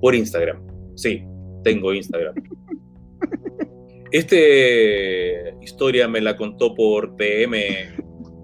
por 0.02 0.14
Instagram. 0.14 0.62
Sí, 0.96 1.24
tengo 1.64 1.94
Instagram. 1.94 2.36
Esta 4.16 4.38
historia 5.62 6.08
me 6.08 6.22
la 6.22 6.38
contó 6.38 6.74
por 6.74 7.18
PM 7.18 7.66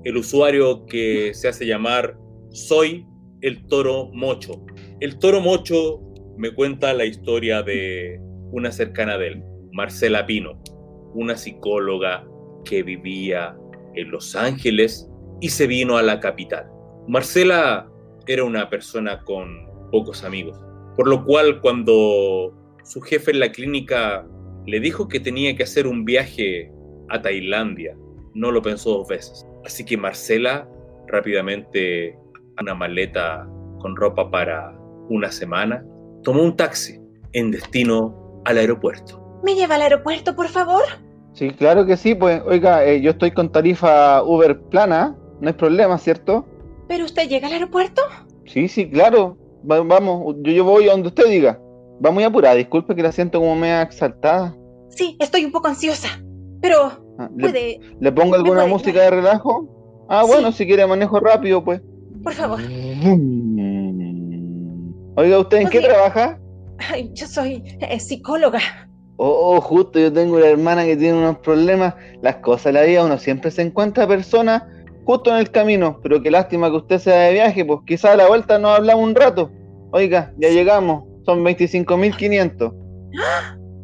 el 0.04 0.18
usuario 0.18 0.86
que 0.86 1.34
se 1.34 1.48
hace 1.48 1.66
llamar 1.66 2.18
Soy 2.50 3.08
el 3.40 3.66
Toro 3.68 4.10
Mocho. 4.12 4.66
El 5.00 5.18
Toro 5.18 5.40
Mocho 5.40 6.02
me 6.36 6.54
cuenta 6.54 6.94
la 6.94 7.06
historia 7.06 7.64
de 7.64 8.20
una 8.52 8.70
cercana 8.70 9.18
de 9.18 9.28
él, 9.30 9.44
Marcela 9.72 10.26
Pino, 10.26 10.62
una 11.14 11.38
psicóloga 11.38 12.28
que 12.66 12.84
vivía 12.84 13.56
en 13.96 14.12
Los 14.12 14.36
Ángeles 14.36 15.10
y 15.40 15.48
se 15.48 15.68
vino 15.68 15.96
a 15.96 16.02
la 16.02 16.20
capital. 16.20 16.66
Marcela 17.08 17.90
era 18.28 18.44
una 18.44 18.70
persona 18.70 19.24
con 19.24 19.70
pocos 19.90 20.26
amigos, 20.26 20.60
por 20.98 21.08
lo 21.08 21.24
cual 21.24 21.62
cuando 21.62 22.54
su 22.84 23.00
jefe 23.00 23.32
en 23.32 23.40
la 23.40 23.54
clínica 23.54 24.28
le 24.66 24.80
dijo 24.80 25.08
que 25.08 25.20
tenía 25.20 25.56
que 25.56 25.64
hacer 25.64 25.88
un 25.88 26.06
viaje 26.06 26.72
a 27.10 27.22
Tailandia. 27.22 27.96
No 28.34 28.52
lo 28.52 28.62
pensó 28.62 28.92
dos 28.98 29.08
veces. 29.08 29.46
Así 29.66 29.84
que 29.86 29.98
Marcela 29.98 30.68
rápidamente 31.08 32.18
una 32.60 32.74
maleta 32.76 33.48
con 33.80 33.96
ropa 33.96 34.30
para 34.30 34.74
una 35.10 35.32
semana, 35.32 35.84
tomó 36.24 36.44
un 36.44 36.56
taxi 36.56 37.00
en 37.34 37.52
destino 37.52 38.42
al 38.46 38.58
aeropuerto. 38.58 39.40
¿Me 39.44 39.56
lleva 39.56 39.76
al 39.76 39.82
aeropuerto, 39.82 40.36
por 40.36 40.48
favor? 40.48 40.84
Sí, 41.34 41.50
claro 41.52 41.86
que 41.86 41.98
sí, 41.98 42.14
pues, 42.14 42.42
oiga, 42.46 42.86
eh, 42.86 43.02
yo 43.02 43.12
estoy 43.12 43.32
con 43.32 43.52
tarifa 43.52 44.22
Uber 44.24 44.60
plana, 44.70 45.16
no 45.40 45.48
hay 45.48 45.54
problema, 45.54 45.98
¿cierto? 45.98 46.46
¿Pero 46.88 47.06
usted 47.06 47.28
llega 47.28 47.48
al 47.48 47.54
aeropuerto? 47.54 48.02
Sí, 48.46 48.68
sí, 48.68 48.90
claro. 48.90 49.38
Va- 49.70 49.82
vamos, 49.82 50.36
yo, 50.42 50.52
yo 50.52 50.64
voy 50.64 50.88
a 50.88 50.92
donde 50.92 51.08
usted 51.08 51.26
diga. 51.30 51.60
Va 52.04 52.12
muy 52.12 52.24
apurada, 52.24 52.56
disculpe 52.56 52.96
que 52.96 53.04
la 53.04 53.12
siento 53.12 53.40
como 53.40 53.56
media 53.56 53.82
exaltada. 53.84 54.56
Sí, 54.90 55.16
estoy 55.20 55.46
un 55.46 55.52
poco 55.52 55.68
ansiosa. 55.68 56.08
Pero 56.62 56.92
Ah, 57.20 57.30
¿Le, 57.36 57.42
puede, 57.50 57.80
le 58.00 58.12
pongo 58.12 58.36
alguna 58.36 58.62
puede 58.62 58.70
música 58.74 59.02
de 59.02 59.10
relajo? 59.12 60.06
Ah, 60.10 60.24
Sí. 60.26 60.32
bueno, 60.32 60.52
si 60.52 60.66
quiere 60.66 60.88
manejo 60.88 61.20
rápido, 61.20 61.64
pues. 61.64 61.82
por 62.24 62.34
favor. 62.34 62.60
Oiga, 65.16 65.40
¿usted 65.40 65.58
en 65.58 65.70
qué 65.70 65.82
trabaja? 65.82 66.40
Ay, 66.92 67.12
yo 67.14 67.28
soy 67.28 67.64
eh, 67.80 68.00
psicóloga. 68.00 68.60
Oh, 69.18 69.56
oh, 69.56 69.62
justo, 69.62 70.00
yo 70.00 70.12
tengo 70.12 70.38
una 70.38 70.48
hermana 70.48 70.84
que 70.86 70.98
tiene 70.98 71.18
unos 71.18 71.38
problemas. 71.40 71.94
Las 72.24 72.38
cosas 72.38 72.66
de 72.66 72.74
la 72.74 72.82
vida, 72.84 73.06
uno 73.06 73.18
siempre 73.20 73.52
se 73.52 73.62
encuentra 73.62 74.08
personas 74.08 74.64
justo 75.06 75.30
en 75.32 75.38
el 75.38 75.52
camino. 75.52 76.00
Pero 76.02 76.22
qué 76.24 76.32
lástima 76.32 76.72
que 76.72 76.78
usted 76.78 76.98
sea 77.00 77.20
de 77.28 77.34
viaje, 77.34 77.64
pues 77.64 77.82
quizás 77.86 78.12
a 78.12 78.16
la 78.16 78.28
vuelta 78.28 78.58
nos 78.58 78.78
hablamos 78.78 79.04
un 79.06 79.14
rato. 79.16 79.52
Oiga, 79.92 80.34
ya 80.40 80.50
llegamos. 80.50 81.04
Son 81.26 81.44
25.500. 81.44 82.74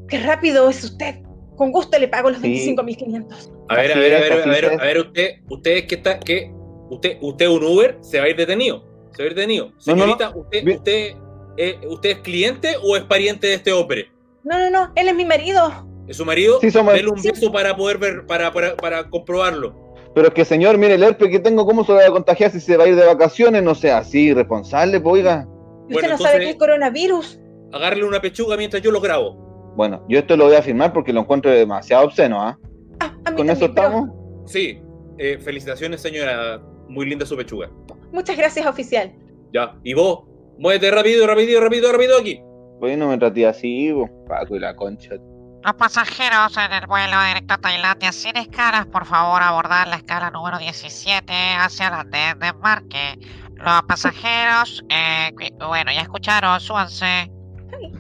¡Qué 0.09 0.19
rápido 0.19 0.69
es 0.69 0.83
usted! 0.83 1.15
Con 1.55 1.71
gusto 1.71 1.97
le 1.99 2.07
pago 2.07 2.29
los 2.29 2.39
Sí. 2.39 2.75
25.500. 2.77 3.51
A 3.69 3.75
ver, 3.75 3.91
a 3.91 3.99
ver, 3.99 4.15
a 4.15 4.19
ver, 4.19 4.31
a 4.33 4.45
ver, 4.45 4.65
a 4.79 4.83
ver, 4.85 4.97
usted, 4.99 5.29
usted 5.49 5.71
es 5.71 5.83
que 5.85 5.95
está, 5.95 6.19
que 6.19 6.51
usted, 6.89 7.17
usted 7.21 7.47
un 7.47 7.63
Uber 7.63 7.97
se 8.01 8.19
va 8.19 8.25
a 8.25 8.29
ir 8.29 8.35
detenido, 8.37 8.83
se 9.15 9.23
va 9.23 9.27
a 9.27 9.31
ir 9.31 9.35
detenido. 9.35 9.65
No, 9.85 9.95
no, 9.95 10.05
no. 10.07 10.17
Señorita, 10.17 10.29
usted, 10.35 10.67
usted, 10.67 11.15
eh, 11.57 11.79
usted 11.89 12.09
es 12.11 12.17
cliente 12.19 12.69
o 12.83 12.95
es 12.95 13.03
pariente 13.03 13.47
de 13.47 13.55
este 13.55 13.71
hombre? 13.73 14.09
No, 14.43 14.57
no, 14.59 14.69
no, 14.69 14.91
él 14.95 15.07
es 15.09 15.15
mi 15.15 15.25
marido. 15.25 15.85
¿Es 16.07 16.15
su 16.17 16.25
marido? 16.25 16.59
Sí, 16.61 16.71
somos- 16.71 16.93
Dele 16.93 17.09
un 17.09 17.19
Sí. 17.19 17.29
beso 17.31 17.51
para 17.51 17.75
poder 17.75 17.97
ver, 17.97 18.25
para, 18.25 18.53
para, 18.53 18.77
para 18.77 19.09
comprobarlo. 19.09 19.75
Pero 20.15 20.29
es 20.29 20.33
que, 20.33 20.45
señor, 20.45 20.77
mire 20.77 20.93
el 20.93 21.03
herpes 21.03 21.29
que 21.29 21.39
tengo, 21.39 21.65
¿cómo 21.65 21.83
se 21.83 21.91
lo 21.91 21.97
va 21.97 22.05
a 22.05 22.11
contagiar 22.11 22.49
si 22.51 22.59
se 22.61 22.77
va 22.77 22.85
a 22.85 22.87
ir 22.87 22.95
de 22.95 23.05
vacaciones? 23.05 23.61
No 23.61 23.75
sea 23.75 23.97
así, 23.97 24.33
responsable, 24.33 25.01
pues, 25.01 25.13
oiga. 25.15 25.45
Bueno, 25.89 25.95
usted 25.95 26.09
no 26.09 26.17
sabe 26.17 26.39
que 26.39 26.49
es 26.51 26.55
coronavirus. 26.55 27.39
Agárrele 27.71 28.05
una 28.05 28.21
pechuga 28.21 28.57
mientras 28.57 28.81
yo 28.81 28.91
lo 28.91 29.01
grabo. 29.01 29.47
Bueno, 29.75 30.03
yo 30.09 30.19
esto 30.19 30.35
lo 30.35 30.45
voy 30.45 30.55
a 30.55 30.61
firmar 30.61 30.91
porque 30.91 31.13
lo 31.13 31.21
encuentro 31.21 31.51
demasiado 31.51 32.05
obsceno, 32.05 32.41
¿ah? 32.41 32.57
Ah, 32.99 33.13
a 33.25 33.31
mí 33.31 33.37
¿Con 33.37 33.49
eso 33.49 33.59
pero 33.59 33.73
estamos? 33.73 34.09
Sí, 34.45 34.81
eh, 35.17 35.37
felicitaciones, 35.37 36.01
señora. 36.01 36.61
Muy 36.89 37.05
linda 37.05 37.25
su 37.25 37.35
pechuga. 37.35 37.69
muchas 38.11 38.37
gracias, 38.37 38.65
oficial. 38.65 39.13
Ya, 39.53 39.75
y 39.83 39.93
vos, 39.93 40.23
muévete 40.57 40.89
rápido, 40.89 41.27
rápido, 41.27 41.59
rápido, 41.59 41.91
rápido 41.91 42.17
aquí. 42.17 42.41
Pues 42.79 42.97
no 42.97 43.09
me 43.09 43.17
traté 43.17 43.45
así, 43.45 43.91
po. 43.91 44.09
Paco 44.27 44.55
y 44.55 44.59
la 44.59 44.75
concha. 44.75 45.15
Los 45.63 45.73
pasajeros 45.73 46.55
en 46.57 46.71
el 46.71 46.87
vuelo 46.87 47.21
directo 47.27 47.55
a 47.55 47.57
Tailandia 47.57 48.11
sin 48.11 48.37
escalas, 48.37 48.85
por 48.85 49.05
favor, 49.05 49.43
abordar 49.43 49.87
la 49.87 49.97
escala 49.97 50.31
número 50.31 50.57
17 50.59 51.33
hacia 51.59 51.89
la 51.89 52.03
de 52.03 52.39
de 52.39 52.47
embarque. 52.47 53.19
Los 53.57 53.81
pasajeros, 53.87 54.83
eh, 54.89 55.31
bueno, 55.59 55.91
ya 55.91 56.01
escucharon, 56.01 56.59
súbanse. 56.59 57.31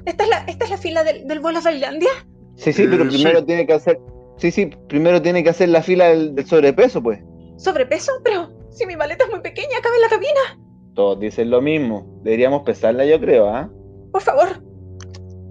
¿Esta 0.05 0.23
es 0.23 0.29
la, 0.29 0.37
esta 0.47 0.65
es 0.65 0.71
la 0.71 0.77
fila 0.77 1.03
del, 1.03 1.27
del 1.27 1.39
vuelo 1.39 1.59
a 1.59 1.61
Tailandia? 1.61 2.09
Sí, 2.55 2.73
sí, 2.73 2.87
pero 2.89 3.07
primero 3.07 3.39
sí. 3.39 3.45
tiene 3.45 3.67
que 3.67 3.73
hacer. 3.73 3.99
Sí, 4.37 4.51
sí, 4.51 4.67
primero 4.87 5.21
tiene 5.21 5.43
que 5.43 5.49
hacer 5.49 5.69
la 5.69 5.81
fila 5.81 6.09
del, 6.09 6.35
del 6.35 6.45
sobrepeso, 6.45 7.01
pues. 7.01 7.19
¿Sobrepeso? 7.57 8.11
Pero 8.23 8.51
si 8.69 8.85
mi 8.85 8.95
maleta 8.95 9.25
es 9.25 9.31
muy 9.31 9.41
pequeña, 9.41 9.77
cabe 9.81 9.95
en 9.95 10.01
la 10.01 10.09
cabina. 10.09 10.59
Todos 10.93 11.19
dicen 11.19 11.49
lo 11.49 11.61
mismo. 11.61 12.21
Deberíamos 12.23 12.63
pesarla, 12.63 13.05
yo 13.05 13.19
creo, 13.19 13.49
¿ah? 13.49 13.69
Por 14.11 14.21
favor. 14.21 14.61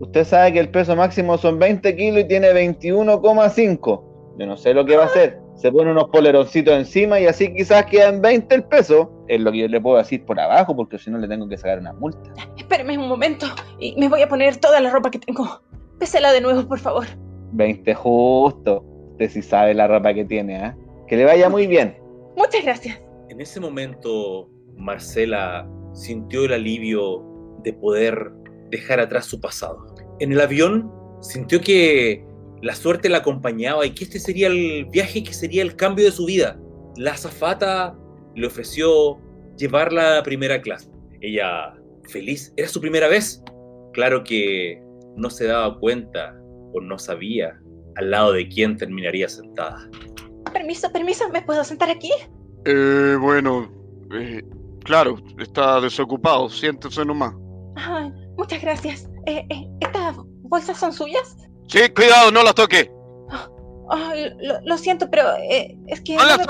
Usted 0.01 0.25
sabe 0.25 0.53
que 0.53 0.61
el 0.61 0.71
peso 0.71 0.95
máximo 0.95 1.39
son 1.39 1.59
20 1.59 1.97
kilos 1.97 2.21
y 2.21 2.29
tiene 2.29 2.53
21,5. 2.53 4.37
Yo 4.39 4.47
no 4.47 4.57
sé 4.57 4.75
lo 4.75 4.85
que 4.85 4.97
va 4.97 5.05
a 5.05 5.07
hacer. 5.07 5.39
Se 5.55 5.73
pone 5.73 5.91
unos 5.91 6.11
poleroncitos 6.11 6.75
encima 6.75 7.19
y 7.19 7.27
así 7.27 7.55
quizás 7.55 7.87
queda 7.87 8.09
en 8.09 8.21
20 8.21 8.55
el 8.55 8.65
peso. 8.65 9.11
Es 9.29 9.41
lo 9.41 9.51
que 9.53 9.59
yo 9.59 9.69
le 9.69 9.81
puedo 9.81 9.99
decir 9.99 10.25
por 10.25 10.39
abajo, 10.39 10.77
porque 10.77 10.99
si 10.99 11.11
no 11.11 11.19
le 11.19 11.29
tengo 11.29 11.49
que 11.49 11.57
sacar 11.57 11.79
una 11.79 11.93
multa. 11.93 12.33
Espéreme 12.57 12.97
un 12.99 13.09
momento 13.09 13.47
y 13.79 13.95
me 13.99 14.09
voy 14.09 14.23
a 14.23 14.29
poner 14.29 14.57
toda 14.59 14.81
la 14.81 14.91
ropa 14.91 15.11
que 15.11 15.19
tengo. 15.19 15.63
Pésela 15.99 16.33
de 16.33 16.41
nuevo, 16.41 16.67
por 16.69 16.79
favor. 16.79 17.07
20 17.53 17.95
justo. 17.95 18.85
Usted 19.13 19.31
sí 19.31 19.43
sabe 19.43 19.75
la 19.75 19.89
ropa 19.89 20.13
que 20.13 20.25
tiene, 20.25 20.57
¿ah? 20.57 20.77
Que 21.09 21.17
le 21.17 21.25
vaya 21.25 21.49
muy 21.49 21.67
bien. 21.67 21.97
Muchas 22.37 22.63
gracias. 22.63 23.01
En 23.29 23.41
ese 23.41 23.61
momento, 23.61 24.49
Marcela 24.77 25.69
sintió 25.93 26.45
el 26.45 26.53
alivio 26.53 27.25
de 27.63 27.73
poder 27.73 28.31
dejar 28.71 29.01
atrás 29.01 29.25
su 29.25 29.41
pasado. 29.41 29.87
En 30.21 30.33
el 30.33 30.41
avión, 30.41 30.93
sintió 31.21 31.61
que 31.61 32.25
la 32.63 32.75
suerte 32.75 33.09
la 33.09 33.19
acompañaba 33.19 33.87
y 33.87 33.91
que 33.91 34.05
este 34.05 34.19
sería 34.19 34.49
el 34.49 34.87
viaje 34.87 35.23
que 35.23 35.33
sería 35.33 35.63
el 35.63 35.77
cambio 35.77 36.05
de 36.05 36.11
su 36.11 36.27
vida. 36.27 36.59
La 36.97 37.13
azafata 37.13 37.97
le 38.37 38.47
ofreció 38.47 39.19
llevarla 39.57 40.19
a 40.19 40.23
primera 40.23 40.61
clase. 40.61 40.91
Ella, 41.21 41.75
feliz, 42.09 42.53
era 42.57 42.69
su 42.69 42.81
primera 42.81 43.09
vez. 43.09 43.43
Claro 43.93 44.23
que 44.23 44.81
no 45.17 45.31
se 45.31 45.47
daba 45.47 45.79
cuenta 45.79 46.39
o 46.73 46.81
no 46.81 46.99
sabía 46.99 47.59
al 47.97 48.11
lado 48.11 48.33
de 48.33 48.47
quién 48.49 48.77
terminaría 48.77 49.29
sentada. 49.29 49.89
Permiso, 50.53 50.93
permiso, 50.93 51.29
¿me 51.31 51.43
puedo 51.43 51.65
sentar 51.65 51.91
aquí? 51.91 52.11
Eh, 52.67 53.17
bueno, 53.19 53.71
eh, 54.13 54.43
claro, 54.85 55.17
está 55.39 55.81
desocupado, 55.81 56.49
siéntese 56.51 57.05
nomás. 57.05 57.35
Ay, 57.77 58.13
muchas 58.37 58.61
gracias. 58.61 59.09
Eh, 59.27 59.47
eh, 59.51 59.67
¿Estas 59.81 60.17
bolsas 60.43 60.79
son 60.79 60.93
suyas? 60.93 61.37
Sí, 61.69 61.81
cuidado, 61.95 62.31
no 62.31 62.43
las 62.43 62.55
toque. 62.55 62.91
Lo, 64.41 64.61
lo 64.65 64.79
siento, 64.79 65.09
pero 65.11 65.35
eh, 65.37 65.77
es 65.87 66.01
que 66.01 66.17
No 66.17 66.23
no 66.25 66.37
las 66.37 66.47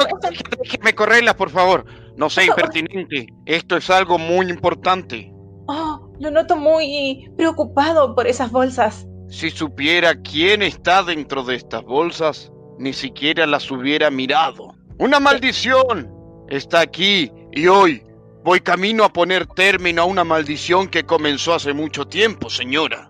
me 0.82 0.94
correrlas, 0.94 1.34
por 1.34 1.50
favor. 1.50 1.84
No 2.16 2.30
sea 2.30 2.46
favor. 2.46 2.60
impertinente. 2.60 3.26
Esto 3.44 3.76
es 3.76 3.90
algo 3.90 4.18
muy 4.18 4.48
importante. 4.48 5.32
Oh, 5.68 6.10
lo 6.18 6.30
noto 6.30 6.56
muy 6.56 7.30
preocupado 7.36 8.14
por 8.14 8.26
esas 8.26 8.50
bolsas. 8.50 9.06
Si 9.28 9.50
supiera 9.50 10.14
quién 10.22 10.62
está 10.62 11.02
dentro 11.02 11.42
de 11.42 11.56
estas 11.56 11.82
bolsas, 11.82 12.52
ni 12.78 12.92
siquiera 12.92 13.46
las 13.46 13.70
hubiera 13.70 14.10
mirado. 14.10 14.74
¡Una 14.98 15.20
maldición! 15.20 16.10
Está 16.48 16.80
aquí 16.80 17.30
y 17.52 17.66
hoy 17.66 18.02
voy 18.44 18.60
camino 18.60 19.04
a 19.04 19.12
poner 19.12 19.46
término 19.46 20.02
a 20.02 20.04
una 20.04 20.22
maldición 20.22 20.88
que 20.88 21.02
comenzó 21.02 21.54
hace 21.54 21.74
mucho 21.74 22.06
tiempo, 22.06 22.48
señora. 22.48 23.08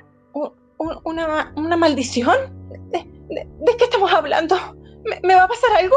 ¿Una, 1.04 1.52
una 1.56 1.76
maldición? 1.76 2.36
¿De, 3.28 3.76
qué 3.78 3.84
estamos 3.84 4.12
hablando? 4.12 4.56
¿Me, 5.04 5.20
me 5.22 5.34
va 5.34 5.44
a 5.44 5.48
pasar 5.48 5.70
algo? 5.78 5.96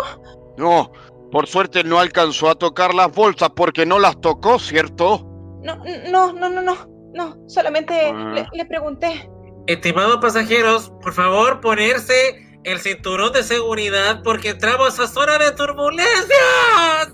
No, 0.58 0.92
por 1.32 1.48
suerte 1.48 1.84
no 1.84 2.00
alcanzó 2.00 2.50
a 2.50 2.56
tocar 2.56 2.94
las 2.94 3.14
bolsas 3.14 3.50
porque 3.56 3.86
no 3.86 4.00
las 4.00 4.20
tocó, 4.22 4.60
¿cierto? 4.60 5.26
No, 5.64 5.78
no, 6.12 6.34
no, 6.34 6.50
no, 6.50 6.62
no. 6.62 6.88
No, 7.14 7.36
solamente 7.48 7.94
Ah. 8.14 8.32
le, 8.34 8.48
le 8.54 8.66
pregunté. 8.66 9.30
Estimados 9.68 10.18
pasajeros, 10.18 10.92
por 11.02 11.14
favor 11.14 11.60
ponerse 11.60 12.46
el 12.64 12.80
cinturón 12.80 13.32
de 13.34 13.44
seguridad 13.44 14.22
porque 14.24 14.50
entramos 14.50 15.00
a 15.00 15.08
zona 15.08 15.38
de 15.38 15.52
turbulencias. 15.52 17.14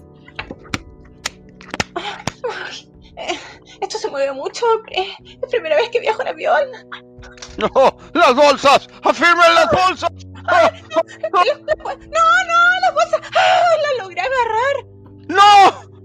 Eh, 3.18 3.40
esto 3.82 3.98
se 3.98 4.10
mueve 4.10 4.34
mucho. 4.34 4.66
es 4.92 5.10
primera 5.50 5.76
vez 5.78 5.90
que 5.90 6.00
viajo 6.00 6.22
en 6.22 6.28
avión. 6.28 6.64
No, 7.74 7.98
las 8.14 8.36
bolsas, 8.36 8.88
afirmen 9.04 9.56
las 9.56 9.72
bolsas. 9.72 10.12
¡No, 10.26 11.44
no! 11.44 12.60
¡La 12.82 12.92
bolsa! 12.94 13.22
¡Ah! 13.36 13.64
¡La 13.82 14.04
logré 14.04 14.22
agarrar! 14.22 14.86
¡No! 15.28 16.04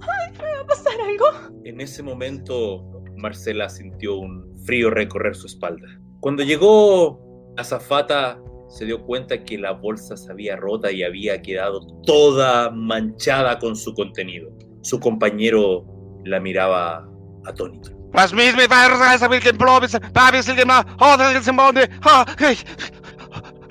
¡Ay, 0.00 0.32
¿me 0.32 0.54
va 0.54 0.60
a 0.62 0.66
pasar 0.66 0.94
algo? 1.00 1.26
En 1.64 1.80
ese 1.80 2.02
momento, 2.02 2.82
Marcela 3.16 3.68
sintió 3.68 4.16
un 4.16 4.52
frío 4.64 4.90
recorrer 4.90 5.34
su 5.34 5.46
espalda. 5.46 5.86
Cuando 6.20 6.42
llegó 6.42 7.52
la 7.56 7.64
zafata, 7.64 8.40
se 8.68 8.86
dio 8.86 9.04
cuenta 9.04 9.44
que 9.44 9.58
la 9.58 9.72
bolsa 9.72 10.16
se 10.16 10.32
había 10.32 10.56
rota 10.56 10.90
y 10.90 11.02
había 11.02 11.42
quedado 11.42 11.80
toda 12.04 12.70
manchada 12.70 13.58
con 13.58 13.76
su 13.76 13.92
contenido. 13.94 14.50
Su 14.82 14.98
compañero 14.98 15.84
la 16.24 16.40
miraba 16.40 17.08
atónito. 17.44 18.01
Was 18.12 18.32
mich 18.32 18.54
mit 18.56 18.68
Weihnachten 18.70 19.30
will 19.30 19.40
Blobis, 19.56 19.96
Babis, 20.12 20.48
el 20.48 20.56
demás, 20.56 20.84
joder, 20.98 21.36
el 21.36 21.42
Simbonde. 21.42 21.88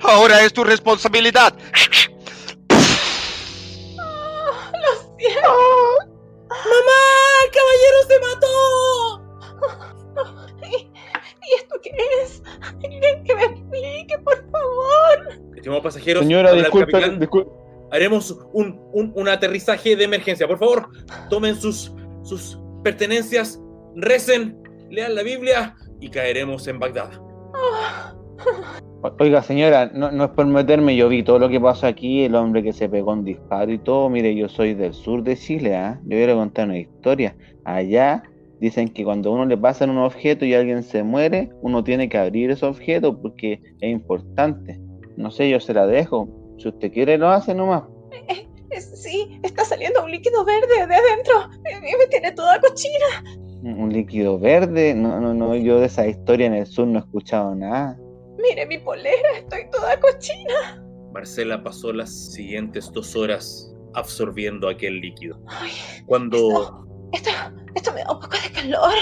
Ahora 0.00 0.40
es 0.42 0.52
tu 0.52 0.64
responsabilidad. 0.64 1.54
¡Lo 2.68 2.76
siento! 5.18 5.50
¡Mamá! 6.48 7.02
¡El 7.44 7.50
caballero 7.52 7.98
se 8.08 8.18
mató! 8.20 8.54
¿Y, 10.64 10.66
y 10.76 10.88
esto 11.56 11.74
qué 11.82 11.90
es? 12.22 12.42
Que 13.24 13.34
me 13.34 13.44
explique, 13.44 14.18
por 14.24 14.36
favor. 14.50 15.28
Estimados 15.54 15.84
pasajeros, 15.84 16.22
Señora, 16.24 16.52
disculpe. 16.52 16.98
Haremos 17.92 18.30
un, 18.52 18.80
un- 18.92 19.12
un 19.14 19.28
aterrizaje 19.28 19.94
de 19.94 20.02
emergencia. 20.04 20.48
Por 20.48 20.58
favor, 20.58 20.88
tomen 21.30 21.60
sus, 21.60 21.92
sus 22.24 22.58
pertenencias, 22.82 23.60
recen, 23.96 24.56
lean 24.90 25.14
la 25.14 25.22
Biblia 25.22 25.74
y 26.00 26.08
caeremos 26.10 26.66
en 26.68 26.78
Bagdad. 26.78 27.10
O- 29.02 29.12
Oiga, 29.18 29.42
señora, 29.42 29.90
no, 29.92 30.12
no 30.12 30.24
es 30.24 30.30
por 30.30 30.46
meterme, 30.46 30.94
yo 30.96 31.08
vi 31.08 31.22
todo 31.24 31.38
lo 31.40 31.48
que 31.48 31.60
pasó 31.60 31.86
aquí, 31.88 32.24
el 32.24 32.34
hombre 32.36 32.62
que 32.62 32.72
se 32.72 32.88
pegó 32.88 33.12
un 33.12 33.24
disparo 33.24 33.72
y 33.72 33.78
todo. 33.78 34.08
Mire, 34.08 34.34
yo 34.34 34.48
soy 34.48 34.74
del 34.74 34.94
sur 34.94 35.22
de 35.24 35.36
Chile, 35.36 35.74
¿ah? 35.74 35.98
Yo 36.04 36.10
quiero 36.10 36.36
contar 36.36 36.66
una 36.68 36.78
historia. 36.78 37.36
Allá 37.64 38.22
dicen 38.60 38.88
que 38.88 39.02
cuando 39.04 39.30
a 39.30 39.32
uno 39.32 39.44
le 39.46 39.56
pasan 39.56 39.90
un 39.90 39.98
objeto 39.98 40.44
y 40.44 40.54
alguien 40.54 40.84
se 40.84 41.02
muere, 41.02 41.50
uno 41.62 41.82
tiene 41.82 42.08
que 42.08 42.16
abrir 42.18 42.50
ese 42.52 42.64
objeto 42.64 43.20
porque 43.20 43.60
es 43.80 43.90
importante. 43.90 44.80
No 45.16 45.30
sé, 45.32 45.50
yo 45.50 45.58
se 45.58 45.74
la 45.74 45.86
dejo. 45.86 46.28
Si 46.58 46.68
usted 46.68 46.92
quiere, 46.92 47.18
lo 47.18 47.28
hace 47.28 47.54
nomás. 47.54 47.82
Es- 48.70 49.02
sí, 49.02 49.38
está 49.42 49.64
saliendo 49.64 50.04
un 50.04 50.10
líquido 50.12 50.44
verde 50.44 50.86
de 50.86 50.94
adentro. 50.94 51.34
Y 51.66 51.96
me 51.98 52.06
tiene 52.08 52.30
toda 52.32 52.60
cochina. 52.60 53.24
Un 53.62 53.92
líquido 53.92 54.38
verde. 54.38 54.94
No, 54.94 55.20
no, 55.20 55.34
no, 55.34 55.54
yo 55.54 55.80
de 55.80 55.86
esa 55.86 56.06
historia 56.06 56.46
en 56.46 56.54
el 56.54 56.66
sur 56.66 56.86
no 56.86 56.98
he 56.98 57.02
escuchado 57.02 57.54
nada. 57.54 57.98
Mire 58.38 58.66
mi 58.66 58.78
polera, 58.78 59.38
estoy 59.38 59.70
toda 59.70 59.98
cochina. 60.00 60.84
Marcela 61.12 61.62
pasó 61.62 61.92
las 61.92 62.32
siguientes 62.32 62.90
dos 62.92 63.14
horas 63.14 63.72
absorbiendo 63.94 64.68
aquel 64.68 65.00
líquido. 65.00 65.38
Ay, 65.46 65.70
Cuando, 66.06 66.86
esto, 67.12 67.30
esto 67.74 67.92
me 67.92 68.02
da 68.02 68.12
un 68.12 68.20
poco 68.20 68.36
de 68.42 68.52
calor. 68.52 68.94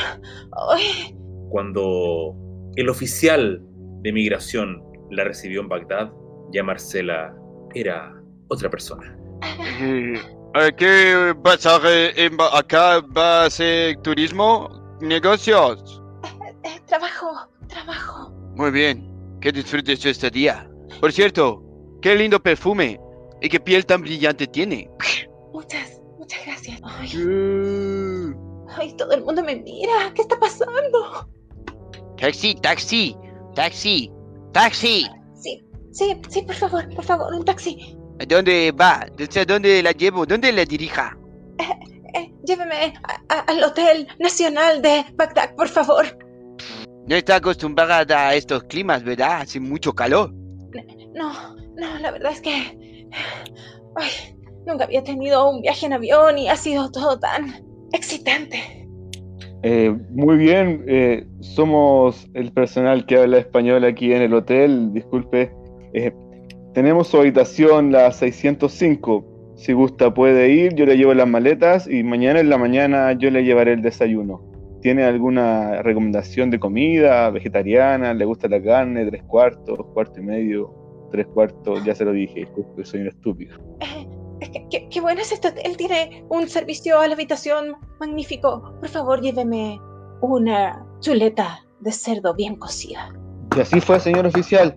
Ay, 0.70 1.16
cuando 1.49 2.35
el 2.77 2.88
oficial 2.88 3.62
de 4.03 4.12
migración 4.12 4.83
la 5.11 5.25
recibió 5.25 5.61
en 5.61 5.68
Bagdad, 5.68 6.12
ya 6.53 6.62
Marcela 6.62 7.35
era 7.75 8.14
otra 8.49 8.68
persona. 8.68 9.16
Eh, 10.55 10.73
¿Qué 10.77 11.35
pasa 11.43 11.79
en 12.17 12.37
Ba- 12.37 12.59
acá? 12.59 13.01
¿Va 13.17 13.45
a 13.45 13.51
ser 13.51 13.97
turismo? 14.03 14.69
¿Negocios? 15.01 16.03
eh, 16.65 16.81
trabajo, 16.87 17.27
trabajo. 17.69 18.31
Muy 18.57 18.71
bien. 18.71 19.09
Que 19.41 19.53
disfrutes 19.53 20.05
este 20.05 20.31
día. 20.31 20.69
Por 21.01 21.13
cierto, 21.13 21.63
qué 22.03 22.15
lindo 22.17 22.41
perfume. 22.43 23.01
Y 23.41 23.49
qué 23.49 23.59
piel 23.59 23.87
tan 23.87 24.03
brillante 24.03 24.47
tiene. 24.47 24.91
Muchas, 25.53 25.99
muchas 26.19 26.45
gracias. 26.45 26.81
Ay, 26.85 27.11
Eh, 27.17 28.35
ay, 28.77 28.93
todo 28.97 29.13
el 29.13 29.25
mundo 29.25 29.43
me 29.43 29.57
mira. 29.57 30.13
¿Qué 30.15 30.23
está 30.23 30.39
pasando? 30.39 31.27
Taxi, 32.19 32.55
taxi, 32.57 33.17
taxi, 33.55 34.13
taxi. 34.53 35.07
Sí, 35.41 35.65
sí, 35.91 36.21
sí, 36.29 36.43
por 36.43 36.55
favor, 36.55 36.95
por 36.95 37.05
favor, 37.05 37.33
un 37.33 37.45
taxi. 37.47 37.97
¿A 38.20 38.24
dónde 38.26 38.70
va? 38.72 39.06
¿Desde 39.16 39.46
dónde 39.46 39.83
la 39.83 39.92
llevo? 39.92 40.26
¿Dónde 40.26 40.52
la 40.52 40.64
dirija? 40.66 41.16
Eh, 42.14 42.30
lléveme 42.44 42.92
a- 43.02 43.35
a- 43.35 43.40
al 43.40 43.64
Hotel 43.64 44.06
Nacional 44.18 44.83
de 44.83 45.04
Bagdad, 45.14 45.54
por 45.54 45.68
favor. 45.68 46.04
No 47.06 47.16
está 47.16 47.37
acostumbrada 47.37 48.28
a 48.28 48.35
estos 48.35 48.64
climas, 48.64 49.02
¿verdad? 49.02 49.40
Hace 49.40 49.59
mucho 49.59 49.94
calor. 49.94 50.33
No, 51.14 51.33
no, 51.76 51.98
la 51.98 52.11
verdad 52.11 52.33
es 52.33 52.40
que. 52.42 52.50
Ay, 53.96 54.11
nunca 54.66 54.85
había 54.85 55.02
tenido 55.02 55.48
un 55.50 55.62
viaje 55.62 55.87
en 55.87 55.94
avión 55.94 56.37
y 56.37 56.48
ha 56.48 56.56
sido 56.56 56.90
todo 56.92 57.18
tan 57.18 57.64
excitante. 57.92 58.87
Eh, 59.62 59.94
muy 60.11 60.37
bien, 60.37 60.85
eh, 60.88 61.26
somos 61.40 62.26
el 62.35 62.52
personal 62.52 63.04
que 63.06 63.16
habla 63.16 63.38
español 63.38 63.85
aquí 63.85 64.12
en 64.12 64.22
el 64.22 64.35
hotel. 64.35 64.92
Disculpe, 64.92 65.52
eh, 65.94 66.12
tenemos 66.81 67.09
su 67.09 67.19
habitación, 67.19 67.93
la 67.93 68.11
605. 68.11 69.53
Si 69.55 69.75
gusta, 69.75 70.14
puede 70.14 70.49
ir. 70.49 70.75
Yo 70.77 70.87
le 70.87 70.97
llevo 70.97 71.12
las 71.12 71.29
maletas 71.29 71.87
y 71.87 72.03
mañana 72.03 72.40
en 72.40 72.49
la 72.49 72.57
mañana 72.57 73.12
yo 73.12 73.31
le 73.31 73.45
llevaré 73.45 73.75
el 73.75 73.83
desayuno. 73.83 74.40
¿Tiene 74.81 75.05
alguna 75.05 75.83
recomendación 75.83 76.51
de 76.51 76.59
comida 76.59 77.29
vegetariana? 77.29 78.14
¿Le 78.14 78.25
gusta 78.25 78.49
la 78.49 78.62
carne? 78.62 79.05
¿Tres 79.05 79.23
cuartos? 79.25 79.79
¿Cuarto 79.93 80.21
y 80.21 80.23
medio? 80.23 80.75
¿Tres 81.12 81.27
cuartos? 81.27 81.85
Ya 81.85 81.95
se 81.95 82.07
lo 82.07 82.12
dije, 82.12 82.40
disculpe, 82.40 82.83
soy 82.87 83.01
un 83.03 83.09
estúpido. 83.09 83.59
Qué, 84.40 84.66
qué- 84.71 84.88
qué 84.88 85.01
bueno 85.03 85.21
es 85.21 85.33
este 85.33 85.49
hotel. 85.49 85.77
Tiene 85.77 86.25
un 86.31 86.49
servicio 86.49 86.99
a 86.99 87.07
la 87.07 87.12
habitación 87.12 87.75
magnífico. 88.01 88.73
Por 88.81 88.88
favor, 88.88 89.21
lléveme 89.21 89.79
una 90.23 90.83
chuleta 91.01 91.59
de 91.81 91.93
cerdo 91.93 92.35
bien 92.35 92.57
cocida. 92.57 93.12
Y 93.55 93.61
así 93.61 93.83
fue, 93.83 94.01
señor 94.01 94.25
oficial. 94.25 94.75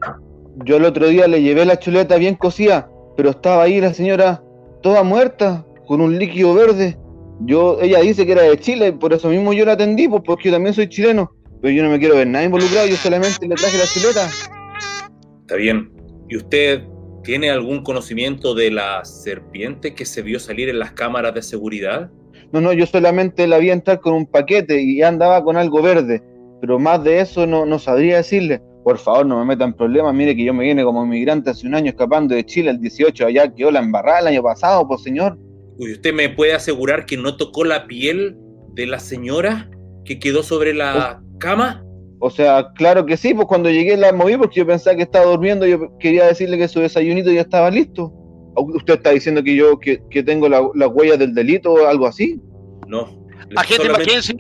Yo 0.66 0.78
el 0.78 0.86
otro 0.86 1.08
día 1.08 1.28
le 1.28 1.42
llevé 1.42 1.66
la 1.66 1.80
chuleta 1.80 2.18
bien 2.18 2.36
cocida, 2.36 2.89
pero 3.18 3.32
estaba 3.32 3.63
ahí 3.63 3.82
la 3.82 3.94
señora 3.94 4.44
toda 4.82 5.04
muerta, 5.04 5.66
con 5.88 6.02
un 6.02 6.18
líquido 6.20 6.54
verde. 6.54 6.98
Yo, 7.42 7.80
ella 7.82 8.00
dice 8.00 8.26
que 8.26 8.34
era 8.34 8.44
de 8.44 8.58
Chile, 8.58 8.94
por 8.94 9.13
eso 9.13 9.30
mismo 9.30 9.54
yo 9.54 9.66
la 9.66 9.74
atendí, 9.74 10.08
pues 10.08 10.22
porque 10.26 10.50
yo 10.50 10.56
también 10.56 10.76
soy 10.76 10.88
chileno. 10.88 11.32
Pero 11.62 11.74
yo 11.74 11.84
no 11.84 11.89
me 11.89 12.00
quiero 12.00 12.16
ver 12.16 12.28
nada 12.28 12.46
involucrado, 12.46 12.88
yo 12.88 12.96
solamente 12.96 13.48
le 13.48 13.56
traje 13.56 13.78
la 13.78 13.86
chuleta. 13.86 14.30
Está 15.42 15.56
bien. 15.56 15.92
¿Y 16.30 16.38
usted 16.38 16.84
tiene 17.24 17.50
algún 17.50 17.84
conocimiento 17.84 18.54
de 18.54 18.72
la 18.72 19.04
serpiente 19.06 19.96
que 19.96 20.06
se 20.06 20.22
vio 20.22 20.39
salir 20.39 20.70
en 20.70 20.80
las 20.80 20.92
cámaras 20.92 21.34
de 21.34 21.42
seguridad? 21.42 22.12
No, 22.52 22.62
no, 22.62 22.74
yo 22.74 22.86
solamente 22.86 23.48
la 23.48 23.58
vi 23.58 23.72
entrar 23.72 24.00
con 24.00 24.13
un 24.13 24.26
paquete 24.26 24.82
y 24.82 25.02
andaba 25.02 25.44
con 25.44 25.58
algo 25.58 25.82
verde. 25.82 26.22
Pero 26.62 26.80
más 26.80 27.04
de 27.04 27.20
eso 27.20 27.48
no, 27.48 27.66
no 27.66 27.80
sabría 27.80 28.18
decirle. 28.18 28.62
Por 28.84 28.98
favor, 28.98 29.26
no 29.26 29.39
me 29.39 29.46
metan 29.46 29.74
problemas. 29.74 30.13
Mire 30.13 30.36
que 30.36 30.43
yo 30.43 30.54
me 30.54 30.65
vine 30.65 30.84
como 30.84 31.04
inmigrante 31.06 31.50
hace 31.52 31.65
un 31.67 31.76
año 31.76 31.89
escapando 31.89 32.36
de 32.36 32.46
Chile 32.46 32.72
el 32.72 32.80
18. 32.82 33.26
Allá 33.26 33.54
quedó 33.54 33.72
la 33.72 33.80
embarrada 33.80 34.19
el 34.19 34.28
año 34.28 34.43
pasado, 34.43 34.86
pues 34.88 35.02
señor. 35.04 35.38
¿Y 35.80 35.93
usted 35.93 36.13
me 36.13 36.30
puede 36.30 36.54
asegurar 36.54 37.06
que 37.06 37.17
no 37.17 37.38
tocó 37.38 37.63
la 37.63 37.88
piel 37.88 38.36
de 38.74 38.86
la 38.86 39.00
señora 39.00 39.69
que 40.06 40.19
quedó 40.19 40.43
sobre 40.43 40.74
la 40.74 41.22
cama? 41.39 41.84
O 42.19 42.30
sea, 42.30 42.72
claro 42.76 43.06
que 43.06 43.17
sí, 43.17 43.34
pues 43.34 43.48
cuando 43.48 43.69
llegué 43.69 43.98
la 43.98 44.12
moví 44.13 44.38
porque 44.38 44.60
yo 44.60 44.67
pensaba 44.67 44.96
que 44.96 45.04
estaba 45.04 45.26
durmiendo, 45.26 45.65
yo 45.65 45.98
quería 45.98 46.26
decirle 46.26 46.58
que 46.58 46.67
su 46.67 46.80
desayunito 46.80 47.32
ya 47.32 47.41
estaba 47.41 47.69
listo. 47.72 48.06
¿U- 48.56 48.76
¿Usted 48.78 48.93
está 48.96 49.10
diciendo 49.12 49.43
que 49.43 49.56
yo 49.56 49.80
que, 49.80 50.00
que 50.10 50.24
tengo 50.24 50.48
la- 50.48 50.69
las 50.76 50.89
huellas 50.93 51.19
del 51.19 51.34
delito 51.34 51.74
o 51.74 51.88
algo 51.88 52.06
así? 52.06 52.39
No. 52.88 53.26
Agente 53.56 53.84
solamente- 53.84 54.12
Mackenzie, 54.15 54.36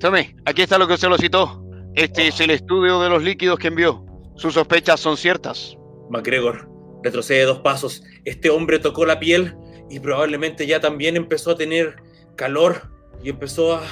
tome, 0.00 0.34
aquí 0.44 0.62
está 0.62 0.78
lo 0.78 0.88
que 0.88 0.96
se 0.96 1.08
lo 1.08 1.18
citó. 1.18 1.62
Este 1.94 2.28
es 2.28 2.40
el 2.40 2.50
estudio 2.50 3.00
de 3.00 3.08
los 3.08 3.22
líquidos 3.22 3.58
que 3.58 3.68
envió. 3.68 4.04
Sus 4.36 4.54
sospechas 4.54 5.00
son 5.00 5.16
ciertas. 5.16 5.76
MacGregor, 6.08 6.68
retrocede 7.02 7.42
dos 7.44 7.60
pasos. 7.60 8.02
Este 8.24 8.50
hombre 8.50 8.78
tocó 8.78 9.04
la 9.04 9.18
piel 9.18 9.54
y 9.90 10.00
probablemente 10.00 10.66
ya 10.66 10.80
también 10.80 11.16
empezó 11.16 11.52
a 11.52 11.56
tener 11.56 11.96
calor 12.36 12.90
y 13.22 13.30
empezó 13.30 13.74
a... 13.74 13.82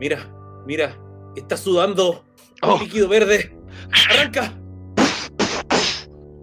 Mira, 0.00 0.32
mira, 0.66 0.98
está 1.36 1.56
sudando 1.56 2.24
Oh. 2.64 2.74
un 2.76 2.80
líquido 2.82 3.08
verde. 3.08 3.56
¡Arranca! 4.08 4.52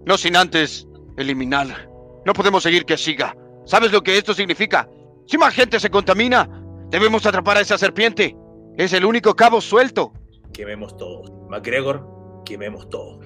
No 0.04 0.18
sin 0.18 0.36
antes 0.36 0.86
eliminar. 1.16 1.88
No 2.26 2.32
podemos 2.34 2.62
seguir 2.62 2.84
que 2.84 2.98
siga. 2.98 3.34
¿Sabes 3.64 3.90
lo 3.90 4.02
que 4.02 4.18
esto 4.18 4.34
significa? 4.34 4.86
Si 5.26 5.38
más 5.38 5.54
gente 5.54 5.80
se 5.80 5.88
contamina, 5.90 6.46
debemos 6.90 7.24
atrapar 7.24 7.56
a 7.56 7.60
esa 7.62 7.78
serpiente. 7.78 8.36
Es 8.76 8.92
el 8.92 9.04
único 9.06 9.34
cabo 9.34 9.60
suelto 9.62 10.12
quememos 10.60 10.94
todos. 10.98 11.32
McGregor, 11.48 12.06
quememos 12.44 12.86
todos. 12.90 13.24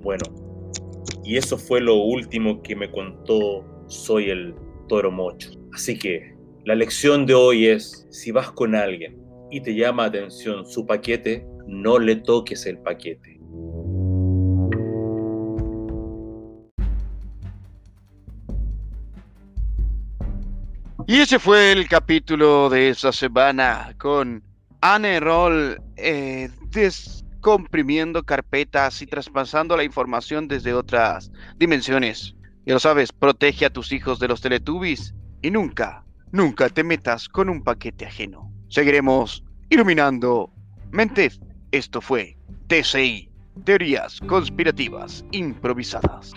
Bueno, 0.00 0.24
y 1.24 1.36
eso 1.36 1.58
fue 1.58 1.80
lo 1.80 1.96
último 1.96 2.62
que 2.62 2.76
me 2.76 2.88
contó 2.88 3.64
Soy 3.88 4.30
el 4.30 4.54
Toro 4.88 5.10
Mocho. 5.10 5.50
Así 5.74 5.98
que 5.98 6.36
la 6.64 6.76
lección 6.76 7.26
de 7.26 7.34
hoy 7.34 7.66
es, 7.66 8.06
si 8.10 8.30
vas 8.30 8.52
con 8.52 8.76
alguien 8.76 9.20
y 9.50 9.60
te 9.60 9.74
llama 9.74 10.04
atención 10.04 10.64
su 10.64 10.86
paquete, 10.86 11.44
no 11.66 11.98
le 11.98 12.14
toques 12.14 12.64
el 12.66 12.78
paquete. 12.78 13.40
Y 21.08 21.18
ese 21.18 21.40
fue 21.40 21.72
el 21.72 21.88
capítulo 21.88 22.70
de 22.70 22.90
esta 22.90 23.10
semana 23.10 23.92
con 23.98 24.45
Anne 24.80 25.20
Roll 25.20 25.80
eh, 25.96 26.50
descomprimiendo 26.70 28.22
carpetas 28.22 29.00
y 29.02 29.06
traspasando 29.06 29.76
la 29.76 29.84
información 29.84 30.48
desde 30.48 30.74
otras 30.74 31.30
dimensiones. 31.56 32.34
Ya 32.64 32.74
lo 32.74 32.80
sabes, 32.80 33.12
protege 33.12 33.66
a 33.66 33.70
tus 33.70 33.92
hijos 33.92 34.18
de 34.18 34.28
los 34.28 34.40
Teletubbies 34.40 35.14
y 35.42 35.50
nunca, 35.50 36.04
nunca 36.32 36.68
te 36.68 36.84
metas 36.84 37.28
con 37.28 37.48
un 37.48 37.62
paquete 37.62 38.06
ajeno. 38.06 38.52
Seguiremos 38.68 39.44
iluminando 39.70 40.50
mentes. 40.90 41.40
Esto 41.72 42.00
fue 42.00 42.36
TCI, 42.68 43.30
Teorías 43.64 44.20
Conspirativas 44.20 45.24
Improvisadas. 45.32 46.32